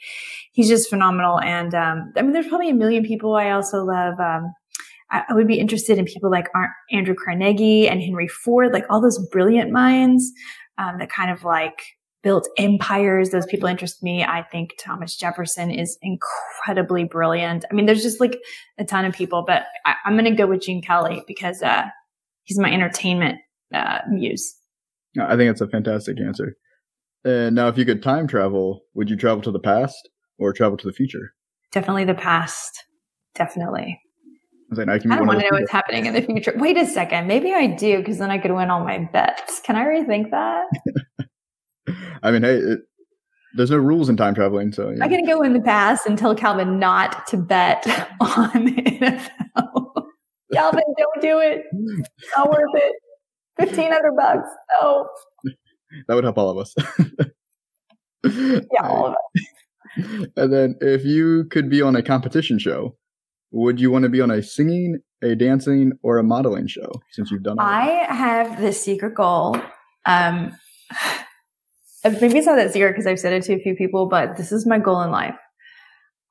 he's 0.51 0.67
just 0.67 0.89
phenomenal. 0.89 1.39
And, 1.39 1.73
um, 1.73 2.13
I 2.15 2.21
mean, 2.21 2.33
there's 2.33 2.47
probably 2.47 2.69
a 2.69 2.75
million 2.75 3.03
people 3.03 3.35
I 3.35 3.51
also 3.51 3.83
love. 3.83 4.19
Um, 4.19 4.53
I, 5.11 5.33
would 5.33 5.47
be 5.47 5.59
interested 5.59 5.97
in 5.97 6.05
people 6.05 6.29
like 6.29 6.49
Andrew 6.91 7.15
Carnegie 7.15 7.87
and 7.87 7.99
Henry 7.99 8.27
Ford, 8.27 8.71
like 8.71 8.85
all 8.91 9.01
those 9.01 9.17
brilliant 9.31 9.71
minds, 9.71 10.31
um, 10.77 10.99
that 10.99 11.09
kind 11.09 11.31
of 11.31 11.43
like, 11.43 11.81
built 12.21 12.47
empires. 12.57 13.29
Those 13.29 13.45
people 13.45 13.69
interest 13.69 14.03
me. 14.03 14.23
I 14.23 14.43
think 14.43 14.75
Thomas 14.79 15.15
Jefferson 15.15 15.71
is 15.71 15.97
incredibly 16.01 17.03
brilliant. 17.03 17.65
I 17.69 17.73
mean, 17.73 17.85
there's 17.85 18.03
just 18.03 18.19
like 18.19 18.37
a 18.77 18.85
ton 18.85 19.05
of 19.05 19.13
people, 19.13 19.43
but 19.45 19.63
I, 19.85 19.95
am 20.05 20.13
going 20.13 20.25
to 20.25 20.31
go 20.31 20.47
with 20.47 20.61
Gene 20.61 20.81
Kelly 20.81 21.23
because, 21.27 21.61
uh, 21.61 21.85
he's 22.43 22.59
my 22.59 22.71
entertainment, 22.71 23.39
uh, 23.73 23.99
muse. 24.09 24.55
I 25.19 25.35
think 25.35 25.51
it's 25.51 25.61
a 25.61 25.67
fantastic 25.67 26.19
answer. 26.19 26.55
And 27.23 27.55
now, 27.55 27.67
if 27.67 27.77
you 27.77 27.85
could 27.85 28.01
time 28.01 28.27
travel, 28.27 28.81
would 28.93 29.09
you 29.09 29.15
travel 29.15 29.41
to 29.43 29.51
the 29.51 29.59
past 29.59 30.09
or 30.37 30.53
travel 30.53 30.77
to 30.77 30.87
the 30.87 30.93
future? 30.93 31.33
Definitely 31.71 32.05
the 32.05 32.13
past. 32.13 32.85
Definitely. 33.35 33.99
I, 34.71 34.75
like, 34.75 34.87
I, 34.87 34.93
I 34.93 35.17
don't 35.17 35.27
want 35.27 35.39
to 35.39 35.45
know 35.45 35.59
what's 35.59 35.71
happening 35.71 36.05
in 36.05 36.13
the 36.13 36.21
future. 36.21 36.53
Wait 36.55 36.77
a 36.77 36.85
second. 36.85 37.27
Maybe 37.27 37.53
I 37.53 37.67
do 37.67 37.97
because 37.97 38.19
then 38.19 38.31
I 38.31 38.37
could 38.37 38.51
win 38.51 38.69
all 38.69 38.83
my 38.83 38.99
bets. 38.99 39.61
Can 39.61 39.75
I 39.75 39.83
rethink 39.85 40.31
that? 40.31 40.65
I 42.23 42.31
mean, 42.31 42.43
hey, 42.43 42.55
it, 42.55 42.79
there's 43.55 43.71
no 43.71 43.77
rules 43.77 44.09
in 44.09 44.17
time 44.17 44.35
traveling, 44.35 44.71
so 44.71 44.89
yeah. 44.89 45.03
I 45.03 45.07
can 45.07 45.25
go 45.25 45.41
in 45.41 45.53
the 45.53 45.61
past 45.61 46.05
and 46.05 46.17
tell 46.17 46.35
Calvin 46.35 46.79
not 46.79 47.25
to 47.27 47.37
bet 47.37 47.85
on 48.19 48.65
the 48.65 48.81
NFL. 48.81 50.05
Calvin, 50.53 50.83
don't 50.97 51.21
do 51.21 51.39
it. 51.39 51.61
Not 52.35 52.49
worth 52.49 52.75
it. 52.75 52.93
Fifteen 53.59 53.91
hundred 53.91 54.15
bucks. 54.15 54.49
No. 54.81 55.07
That 56.07 56.15
would 56.15 56.23
help 56.23 56.37
all 56.37 56.49
of 56.49 56.57
us. 56.57 56.73
yeah, 58.23 58.83
all 58.83 59.07
of 59.07 59.13
us. 59.13 60.27
And 60.37 60.53
then, 60.53 60.75
if 60.81 61.03
you 61.03 61.45
could 61.45 61.69
be 61.69 61.81
on 61.81 61.95
a 61.95 62.01
competition 62.01 62.57
show, 62.59 62.95
would 63.51 63.79
you 63.79 63.91
want 63.91 64.03
to 64.03 64.09
be 64.09 64.21
on 64.21 64.31
a 64.31 64.41
singing, 64.41 64.99
a 65.21 65.35
dancing, 65.35 65.93
or 66.03 66.17
a 66.17 66.23
modeling 66.23 66.67
show? 66.67 66.89
Since 67.11 67.31
you've 67.31 67.43
done, 67.43 67.59
I 67.59 68.05
have 68.09 68.59
this 68.61 68.81
secret 68.81 69.15
goal. 69.15 69.59
Um, 70.05 70.55
Uh, 72.03 72.11
maybe 72.21 72.37
it's 72.37 72.47
not 72.47 72.55
that 72.55 72.71
secret 72.71 72.91
because 72.91 73.07
I've 73.07 73.19
said 73.19 73.33
it 73.33 73.43
to 73.43 73.53
a 73.53 73.59
few 73.59 73.75
people, 73.75 74.07
but 74.07 74.37
this 74.37 74.51
is 74.51 74.65
my 74.65 74.79
goal 74.79 75.01
in 75.01 75.11
life. 75.11 75.35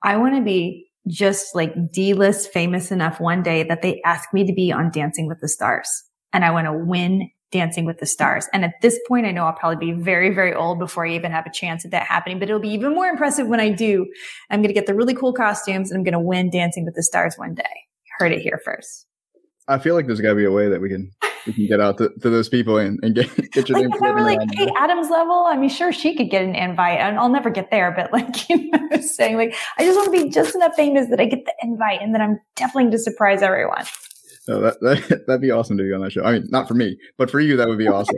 I 0.02 0.16
want 0.16 0.36
to 0.36 0.42
be 0.42 0.86
just 1.06 1.54
like 1.54 1.72
D-list 1.92 2.52
famous 2.52 2.90
enough 2.90 3.20
one 3.20 3.42
day 3.42 3.62
that 3.64 3.82
they 3.82 4.00
ask 4.04 4.32
me 4.32 4.46
to 4.46 4.52
be 4.52 4.72
on 4.72 4.90
Dancing 4.90 5.26
with 5.26 5.40
the 5.40 5.48
Stars 5.48 5.88
and 6.32 6.44
I 6.44 6.50
want 6.50 6.66
to 6.66 6.72
win 6.72 7.30
Dancing 7.50 7.86
with 7.86 7.98
the 7.98 8.06
Stars. 8.06 8.46
And 8.52 8.64
at 8.64 8.74
this 8.82 9.00
point, 9.08 9.26
I 9.26 9.30
know 9.30 9.44
I'll 9.44 9.54
probably 9.54 9.92
be 9.92 9.98
very, 9.98 10.34
very 10.34 10.54
old 10.54 10.78
before 10.78 11.06
I 11.06 11.12
even 11.12 11.32
have 11.32 11.46
a 11.46 11.52
chance 11.52 11.84
at 11.84 11.90
that 11.92 12.06
happening, 12.06 12.38
but 12.38 12.48
it'll 12.48 12.60
be 12.60 12.68
even 12.68 12.94
more 12.94 13.06
impressive 13.06 13.46
when 13.46 13.60
I 13.60 13.70
do. 13.70 14.06
I'm 14.50 14.60
going 14.60 14.68
to 14.68 14.74
get 14.74 14.86
the 14.86 14.94
really 14.94 15.14
cool 15.14 15.32
costumes 15.32 15.90
and 15.90 15.98
I'm 15.98 16.04
going 16.04 16.12
to 16.12 16.20
win 16.20 16.50
Dancing 16.50 16.84
with 16.84 16.94
the 16.94 17.02
Stars 17.02 17.36
one 17.36 17.54
day. 17.54 17.64
Heard 18.18 18.32
it 18.32 18.42
here 18.42 18.60
first. 18.64 19.06
I 19.66 19.78
feel 19.78 19.94
like 19.94 20.06
there's 20.06 20.20
got 20.20 20.30
to 20.30 20.34
be 20.34 20.44
a 20.44 20.52
way 20.52 20.68
that 20.68 20.80
we 20.80 20.88
can 20.88 21.10
we 21.46 21.52
can 21.52 21.66
get 21.66 21.80
out 21.80 21.98
to, 21.98 22.10
to 22.20 22.30
those 22.30 22.48
people 22.48 22.78
and, 22.78 22.98
and 23.02 23.14
get, 23.14 23.34
get 23.52 23.68
your 23.68 23.78
like, 23.78 23.88
name. 23.88 23.94
If 23.94 24.02
I 24.02 24.10
were 24.12 24.22
like 24.22 24.40
Kay 24.50 24.68
Adams 24.76 25.10
level, 25.10 25.44
I 25.46 25.56
mean, 25.56 25.70
sure, 25.70 25.92
she 25.92 26.14
could 26.14 26.30
get 26.30 26.42
an 26.42 26.54
invite, 26.54 26.98
and 26.98 27.18
I'll 27.18 27.28
never 27.28 27.50
get 27.50 27.70
there. 27.70 27.92
But 27.92 28.12
like 28.12 28.48
you 28.48 28.70
know, 28.70 29.00
saying, 29.00 29.36
like 29.36 29.54
I 29.78 29.84
just 29.84 29.96
want 29.96 30.14
to 30.14 30.24
be 30.24 30.30
just 30.30 30.54
enough 30.54 30.74
famous 30.74 31.08
that 31.10 31.20
I 31.20 31.26
get 31.26 31.44
the 31.44 31.54
invite, 31.62 32.00
and 32.02 32.14
then 32.14 32.20
I'm 32.20 32.40
definitely 32.56 32.84
going 32.84 32.92
to 32.92 32.98
surprise 32.98 33.42
everyone. 33.42 33.84
Oh, 34.48 34.60
that, 34.60 34.80
that 34.80 35.24
that'd 35.26 35.42
be 35.42 35.50
awesome 35.50 35.76
to 35.78 35.84
be 35.84 35.92
on 35.92 36.00
that 36.00 36.12
show. 36.12 36.24
I 36.24 36.32
mean, 36.32 36.48
not 36.50 36.68
for 36.68 36.74
me, 36.74 36.98
but 37.16 37.30
for 37.30 37.40
you, 37.40 37.56
that 37.56 37.68
would 37.68 37.78
be 37.78 37.88
awesome. 37.88 38.16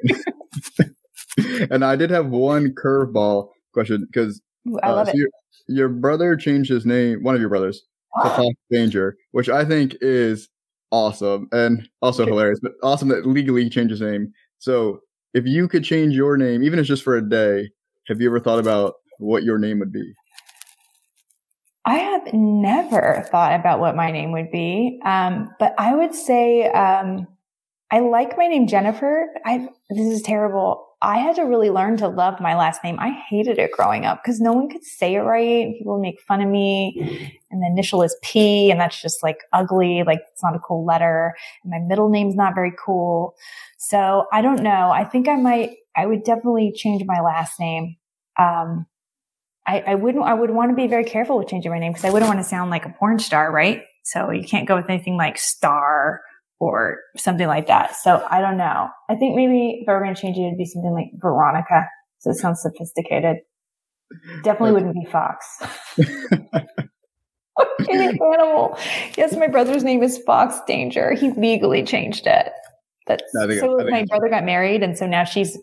and 1.70 1.84
I 1.84 1.96
did 1.96 2.10
have 2.10 2.26
one 2.26 2.74
curveball 2.74 3.48
question 3.72 4.06
because 4.10 4.40
I 4.82 4.90
love 4.90 5.08
uh, 5.08 5.12
so 5.12 5.16
it. 5.16 5.16
your, 5.16 5.28
your 5.68 5.88
brother 5.88 6.36
changed 6.36 6.70
his 6.70 6.86
name. 6.86 7.22
One 7.22 7.34
of 7.34 7.40
your 7.40 7.50
brothers 7.50 7.82
to 8.22 8.28
Fox 8.30 8.54
Danger, 8.70 9.16
which 9.32 9.48
I 9.48 9.64
think 9.64 9.96
is 10.00 10.48
awesome 10.90 11.48
and 11.52 11.88
also 12.02 12.26
hilarious, 12.26 12.60
but 12.60 12.72
awesome 12.82 13.08
that 13.08 13.26
legally 13.26 13.64
he 13.64 13.70
changed 13.70 13.90
his 13.90 14.00
name. 14.00 14.32
So 14.58 15.00
if 15.34 15.46
you 15.46 15.68
could 15.68 15.84
change 15.84 16.14
your 16.14 16.36
name, 16.36 16.62
even 16.62 16.78
if 16.78 16.84
it's 16.84 16.88
just 16.88 17.04
for 17.04 17.16
a 17.16 17.22
day, 17.22 17.70
have 18.08 18.20
you 18.20 18.28
ever 18.28 18.40
thought 18.40 18.58
about 18.58 18.94
what 19.18 19.42
your 19.42 19.58
name 19.58 19.78
would 19.78 19.92
be? 19.92 20.12
I 21.84 21.96
have 21.96 22.32
never 22.34 23.26
thought 23.30 23.58
about 23.58 23.80
what 23.80 23.96
my 23.96 24.10
name 24.10 24.32
would 24.32 24.50
be, 24.50 25.00
um, 25.04 25.50
but 25.58 25.74
I 25.78 25.94
would 25.94 26.14
say 26.14 26.66
um, 26.68 27.26
I 27.90 28.00
like 28.00 28.38
my 28.38 28.46
name 28.46 28.68
Jennifer. 28.68 29.28
I 29.44 29.68
this 29.88 30.06
is 30.06 30.22
terrible. 30.22 30.86
I 31.02 31.18
had 31.18 31.36
to 31.36 31.42
really 31.42 31.70
learn 31.70 31.96
to 31.98 32.08
love 32.08 32.40
my 32.40 32.54
last 32.54 32.84
name. 32.84 32.98
I 33.00 33.10
hated 33.10 33.58
it 33.58 33.72
growing 33.72 34.04
up 34.04 34.22
because 34.22 34.38
no 34.38 34.52
one 34.52 34.68
could 34.68 34.84
say 34.84 35.14
it 35.14 35.20
right. 35.20 35.74
People 35.76 35.94
would 35.94 36.02
make 36.02 36.20
fun 36.20 36.42
of 36.42 36.48
me. 36.48 37.40
And 37.50 37.62
the 37.62 37.66
initial 37.66 38.02
is 38.02 38.14
P 38.22 38.70
and 38.70 38.78
that's 38.78 39.00
just 39.00 39.22
like 39.22 39.38
ugly. 39.52 40.02
Like 40.06 40.20
it's 40.30 40.42
not 40.42 40.54
a 40.54 40.58
cool 40.58 40.84
letter. 40.84 41.34
And 41.64 41.70
my 41.70 41.78
middle 41.78 42.10
name's 42.10 42.36
not 42.36 42.54
very 42.54 42.72
cool. 42.78 43.34
So 43.78 44.26
I 44.30 44.42
don't 44.42 44.62
know. 44.62 44.90
I 44.90 45.04
think 45.04 45.26
I 45.26 45.36
might, 45.36 45.76
I 45.96 46.06
would 46.06 46.22
definitely 46.22 46.72
change 46.76 47.02
my 47.06 47.20
last 47.20 47.58
name. 47.58 47.96
Um, 48.38 48.86
I, 49.66 49.80
I 49.80 49.94
wouldn't, 49.94 50.24
I 50.24 50.34
would 50.34 50.50
want 50.50 50.70
to 50.70 50.76
be 50.76 50.86
very 50.86 51.04
careful 51.04 51.38
with 51.38 51.48
changing 51.48 51.72
my 51.72 51.78
name 51.78 51.92
because 51.92 52.04
I 52.04 52.10
wouldn't 52.10 52.28
want 52.28 52.40
to 52.40 52.44
sound 52.44 52.70
like 52.70 52.84
a 52.84 52.90
porn 52.90 53.18
star, 53.18 53.50
right? 53.50 53.84
So 54.04 54.30
you 54.30 54.46
can't 54.46 54.68
go 54.68 54.76
with 54.76 54.88
anything 54.88 55.16
like 55.16 55.38
star 55.38 56.20
or 56.60 56.98
something 57.16 57.46
like 57.46 57.66
that. 57.66 57.96
So 57.96 58.24
I 58.30 58.40
don't 58.40 58.58
know. 58.58 58.88
I 59.08 59.16
think 59.16 59.34
maybe 59.34 59.80
if 59.82 59.88
I 59.88 59.92
were 59.92 60.02
going 60.02 60.14
to 60.14 60.20
change 60.20 60.36
it, 60.36 60.42
it'd 60.42 60.58
be 60.58 60.66
something 60.66 60.92
like 60.92 61.06
Veronica. 61.20 61.88
So 62.18 62.30
it 62.30 62.36
sounds 62.36 62.62
sophisticated. 62.62 63.38
Definitely 64.42 64.72
wouldn't 64.72 64.94
be 64.94 65.10
Fox. 65.10 65.46
animal. 67.90 68.78
Yes, 69.16 69.36
my 69.36 69.46
brother's 69.46 69.84
name 69.84 70.02
is 70.02 70.18
Fox 70.18 70.60
Danger. 70.66 71.12
He 71.12 71.30
legally 71.32 71.82
changed 71.82 72.26
it. 72.26 72.52
That's 73.06 73.22
so 73.32 73.78
my 73.90 74.04
brother 74.04 74.28
got 74.28 74.44
married, 74.44 74.82
and 74.82 74.96
so 74.96 75.06
now 75.06 75.24
she's 75.24 75.58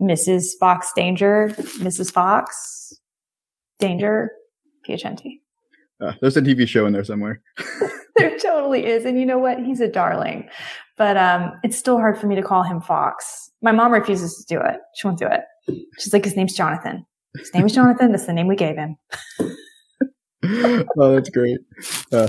Mrs. 0.00 0.50
Fox 0.58 0.92
Danger, 0.94 1.48
Mrs. 1.58 2.12
Fox 2.12 2.94
Danger 3.78 4.30
Piacenti. 4.88 5.40
Uh, 6.00 6.12
there's 6.20 6.36
a 6.36 6.42
TV 6.42 6.66
show 6.66 6.86
in 6.86 6.92
there 6.92 7.04
somewhere. 7.04 7.42
there 8.30 8.38
totally 8.38 8.86
is. 8.86 9.04
And 9.04 9.18
you 9.18 9.26
know 9.26 9.38
what? 9.38 9.60
He's 9.64 9.80
a 9.80 9.88
darling. 9.88 10.48
But 10.96 11.16
um, 11.16 11.52
it's 11.62 11.78
still 11.78 11.98
hard 11.98 12.18
for 12.18 12.26
me 12.26 12.34
to 12.34 12.42
call 12.42 12.62
him 12.62 12.80
Fox. 12.80 13.50
My 13.62 13.72
mom 13.72 13.92
refuses 13.92 14.36
to 14.36 14.54
do 14.54 14.60
it. 14.60 14.80
She 14.96 15.06
won't 15.06 15.18
do 15.18 15.28
it. 15.28 15.42
She's 15.98 16.12
like, 16.12 16.24
his 16.24 16.36
name's 16.36 16.54
Jonathan. 16.54 17.06
His 17.36 17.52
name 17.54 17.66
is 17.66 17.72
Jonathan. 17.72 18.10
That's 18.10 18.26
the 18.26 18.32
name 18.32 18.48
we 18.48 18.56
gave 18.56 18.76
him. 18.76 18.96
oh, 20.98 21.14
that's 21.14 21.30
great. 21.30 21.58
Uh, 22.12 22.28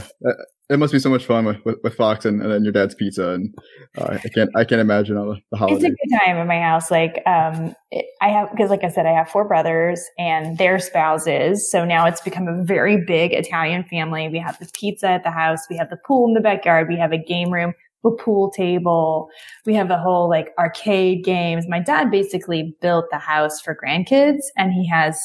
it 0.70 0.78
must 0.78 0.94
be 0.94 1.00
so 1.00 1.10
much 1.10 1.26
fun 1.26 1.46
with, 1.46 1.58
with, 1.66 1.78
with 1.84 1.96
Fox 1.96 2.26
and, 2.26 2.42
and, 2.42 2.52
then 2.52 2.64
your 2.64 2.72
dad's 2.72 2.94
pizza, 2.94 3.30
and 3.30 3.56
uh, 3.98 4.18
I 4.24 4.30
can't 4.30 4.50
I 4.56 4.64
can't 4.64 4.80
imagine 4.80 5.18
all 5.18 5.26
the, 5.26 5.42
the 5.52 5.58
holidays. 5.58 5.84
It's 5.84 5.94
a 5.94 6.08
good 6.08 6.26
time 6.26 6.38
in 6.38 6.48
my 6.48 6.60
house. 6.60 6.92
Like 6.92 7.24
um, 7.26 7.76
it, 7.90 8.06
I 8.22 8.30
have 8.30 8.52
because, 8.52 8.70
like 8.70 8.84
I 8.84 8.90
said, 8.90 9.08
I 9.08 9.12
have 9.12 9.30
four 9.30 9.48
brothers 9.48 10.04
and 10.20 10.60
their 10.60 10.78
spouses. 10.80 11.70
So 11.72 11.86
now 11.86 12.06
it's 12.06 12.22
become 12.22 12.48
a 12.48 12.64
very 12.64 13.04
big 13.04 13.34
Italian 13.34 13.84
family. 13.86 14.30
We 14.30 14.38
have 14.40 14.60
the 14.60 14.70
pizza 14.74 15.08
at 15.08 15.24
the 15.24 15.32
house. 15.32 15.60
We 15.70 15.78
have 15.78 15.90
the 15.90 15.98
pool 16.06 16.28
in 16.28 16.36
the 16.36 16.42
backyard. 16.42 16.88
We 16.88 16.98
have 16.98 17.12
a 17.12 17.18
game 17.18 17.52
room, 17.52 17.74
a 18.06 18.12
pool 18.12 18.52
table. 18.52 19.30
We 19.66 19.74
have 19.74 19.88
the 19.88 19.98
whole 19.98 20.30
like 20.30 20.54
arcade 20.60 21.24
games. 21.24 21.66
My 21.68 21.80
dad 21.80 22.12
basically 22.12 22.76
built 22.80 23.06
the 23.10 23.18
house 23.18 23.60
for 23.60 23.76
grandkids, 23.76 24.44
and 24.56 24.72
he 24.72 24.88
has 24.88 25.20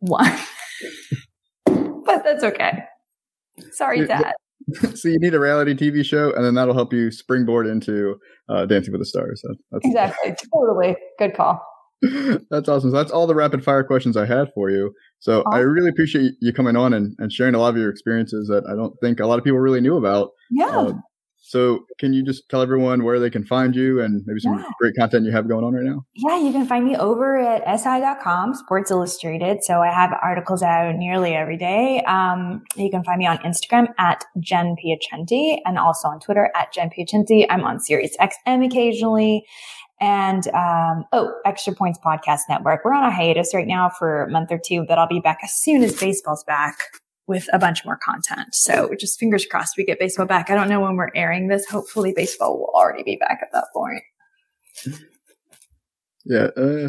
one. 0.00 0.38
but 2.04 2.24
that's 2.24 2.44
okay. 2.44 2.84
Sorry, 3.72 4.06
Dad. 4.06 4.32
so 4.94 5.08
you 5.08 5.18
need 5.18 5.34
a 5.34 5.40
reality 5.40 5.74
TV 5.74 6.04
show, 6.04 6.32
and 6.32 6.44
then 6.44 6.54
that'll 6.54 6.74
help 6.74 6.92
you 6.92 7.10
springboard 7.10 7.66
into 7.66 8.18
uh, 8.48 8.66
Dancing 8.66 8.92
with 8.92 9.00
the 9.00 9.06
Stars. 9.06 9.42
So 9.42 9.54
that's 9.70 9.86
exactly, 9.86 10.34
totally 10.54 10.96
good 11.18 11.34
call. 11.34 11.60
that's 12.50 12.68
awesome. 12.68 12.90
So 12.90 12.96
that's 12.96 13.10
all 13.10 13.26
the 13.26 13.34
rapid 13.34 13.64
fire 13.64 13.84
questions 13.84 14.16
I 14.16 14.26
had 14.26 14.48
for 14.54 14.70
you. 14.70 14.92
So 15.20 15.40
awesome. 15.40 15.54
I 15.54 15.58
really 15.60 15.88
appreciate 15.88 16.32
you 16.40 16.52
coming 16.52 16.76
on 16.76 16.92
and, 16.92 17.14
and 17.18 17.32
sharing 17.32 17.54
a 17.54 17.58
lot 17.58 17.70
of 17.70 17.76
your 17.76 17.90
experiences 17.90 18.48
that 18.48 18.64
I 18.70 18.74
don't 18.74 18.94
think 19.02 19.20
a 19.20 19.26
lot 19.26 19.38
of 19.38 19.44
people 19.44 19.58
really 19.58 19.80
knew 19.80 19.96
about. 19.96 20.30
Yeah. 20.50 20.66
Uh, 20.66 20.92
so, 21.46 21.84
can 21.98 22.14
you 22.14 22.24
just 22.24 22.48
tell 22.48 22.62
everyone 22.62 23.04
where 23.04 23.20
they 23.20 23.28
can 23.28 23.44
find 23.44 23.76
you 23.76 24.00
and 24.00 24.22
maybe 24.24 24.40
some 24.40 24.54
yeah. 24.54 24.64
great 24.80 24.94
content 24.98 25.26
you 25.26 25.32
have 25.32 25.46
going 25.46 25.62
on 25.62 25.74
right 25.74 25.84
now? 25.84 26.06
Yeah, 26.14 26.38
you 26.38 26.50
can 26.52 26.66
find 26.66 26.86
me 26.86 26.96
over 26.96 27.36
at 27.36 27.78
si.com, 27.78 28.54
Sports 28.54 28.90
Illustrated. 28.90 29.58
So, 29.62 29.82
I 29.82 29.92
have 29.92 30.10
articles 30.22 30.62
out 30.62 30.94
nearly 30.96 31.34
every 31.34 31.58
day. 31.58 32.02
Um, 32.04 32.62
you 32.76 32.90
can 32.90 33.04
find 33.04 33.18
me 33.18 33.26
on 33.26 33.36
Instagram 33.38 33.88
at 33.98 34.24
Jen 34.40 34.74
Piacenti 34.82 35.58
and 35.66 35.78
also 35.78 36.08
on 36.08 36.18
Twitter 36.18 36.50
at 36.56 36.72
Jen 36.72 36.88
Piacenti. 36.88 37.44
I'm 37.50 37.62
on 37.62 37.78
Sirius 37.78 38.16
XM 38.16 38.64
occasionally. 38.64 39.44
And 40.00 40.48
um, 40.48 41.04
oh, 41.12 41.30
Extra 41.44 41.74
Points 41.74 41.98
Podcast 42.02 42.40
Network. 42.48 42.86
We're 42.86 42.94
on 42.94 43.04
a 43.04 43.14
hiatus 43.14 43.54
right 43.54 43.66
now 43.66 43.90
for 43.90 44.24
a 44.24 44.30
month 44.30 44.50
or 44.50 44.58
two, 44.58 44.86
but 44.88 44.98
I'll 44.98 45.06
be 45.06 45.20
back 45.20 45.40
as 45.44 45.52
soon 45.52 45.84
as 45.84 46.00
baseball's 46.00 46.42
back 46.44 46.78
with 47.26 47.48
a 47.52 47.58
bunch 47.58 47.84
more 47.84 47.98
content. 48.04 48.54
So 48.54 48.90
just 48.98 49.18
fingers 49.18 49.46
crossed 49.46 49.76
we 49.76 49.84
get 49.84 49.98
baseball 49.98 50.26
back. 50.26 50.50
I 50.50 50.54
don't 50.54 50.68
know 50.68 50.80
when 50.80 50.96
we're 50.96 51.10
airing 51.14 51.48
this. 51.48 51.66
Hopefully 51.66 52.12
baseball 52.14 52.58
will 52.58 52.72
already 52.74 53.02
be 53.02 53.16
back 53.16 53.40
at 53.42 53.52
that 53.52 53.66
point. 53.72 54.02
Yeah, 56.26 56.48
uh, 56.56 56.88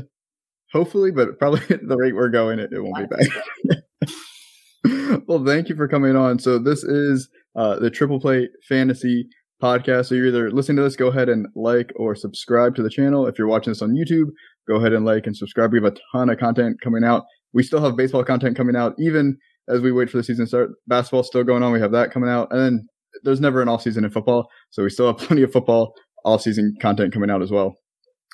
hopefully, 0.72 1.12
but 1.12 1.40
probably 1.40 1.62
at 1.70 1.88
the 1.88 1.98
rate 1.98 2.16
we're 2.16 2.30
going, 2.30 2.60
it, 2.60 2.72
it 2.72 2.82
won't 2.82 3.10
be 3.10 3.16
back. 3.16 5.24
well, 5.28 5.44
thank 5.46 5.70
you 5.70 5.76
for 5.76 5.88
coming 5.88 6.16
on. 6.16 6.40
So 6.40 6.58
this 6.58 6.84
is 6.84 7.30
uh, 7.56 7.80
the 7.80 7.90
Triple 7.90 8.20
Play 8.20 8.50
Fantasy 8.68 9.28
podcast. 9.62 10.08
So 10.08 10.16
you're 10.16 10.28
either 10.28 10.52
listening 10.52 10.78
to 10.78 10.84
this, 10.84 10.96
go 10.96 11.08
ahead 11.08 11.30
and 11.30 11.48
like 11.56 11.92
or 11.96 12.16
subscribe 12.16 12.76
to 12.76 12.84
the 12.84 12.90
channel. 12.90 13.28
If 13.28 13.38
you're 13.38 13.48
watching 13.48 13.72
this 13.72 13.82
on 13.82 13.96
YouTube, 13.96 14.30
go 14.68 14.76
ahead 14.76 14.94
and 14.94 15.06
like 15.06 15.28
and 15.28 15.36
subscribe. 15.36 15.72
We 15.72 15.80
have 15.80 15.94
a 15.94 15.98
ton 16.12 16.30
of 16.30 16.38
content 16.38 16.82
coming 16.82 17.04
out. 17.04 17.24
We 17.54 17.64
still 17.64 17.82
have 17.82 17.96
baseball 17.96 18.24
content 18.24 18.58
coming 18.58 18.76
out, 18.76 18.96
even 19.00 19.38
as 19.70 19.82
we 19.82 19.92
wait 19.92 20.10
for 20.10 20.18
the 20.18 20.24
season 20.24 20.46
to 20.46 20.50
start. 20.50 20.72
Basketball's 20.88 21.28
still 21.28 21.44
going 21.44 21.64
on. 21.64 21.72
We 21.72 21.80
have 21.80 21.92
that 21.92 22.12
coming 22.12 22.30
out. 22.30 22.48
And 22.52 22.60
then 22.60 22.88
there's 23.24 23.42
never 23.42 23.62
an 23.62 23.70
off 23.70 23.82
season 23.82 24.06
in 24.06 24.12
football. 24.12 24.48
So 24.72 24.84
we 24.84 24.90
still 24.90 25.08
have 25.08 25.18
plenty 25.28 25.44
of 25.44 25.52
football 25.52 25.94
off 26.24 26.42
season 26.42 26.76
content 26.82 27.14
coming 27.14 27.30
out 27.30 27.42
as 27.42 27.52
well. 27.52 27.76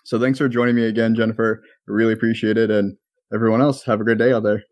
So 0.03 0.19
thanks 0.19 0.39
for 0.39 0.49
joining 0.49 0.75
me 0.75 0.85
again, 0.85 1.15
Jennifer. 1.15 1.61
Really 1.87 2.13
appreciate 2.13 2.57
it. 2.57 2.71
And 2.71 2.97
everyone 3.33 3.61
else, 3.61 3.83
have 3.83 4.01
a 4.01 4.03
great 4.03 4.17
day 4.17 4.33
out 4.33 4.43
there. 4.43 4.63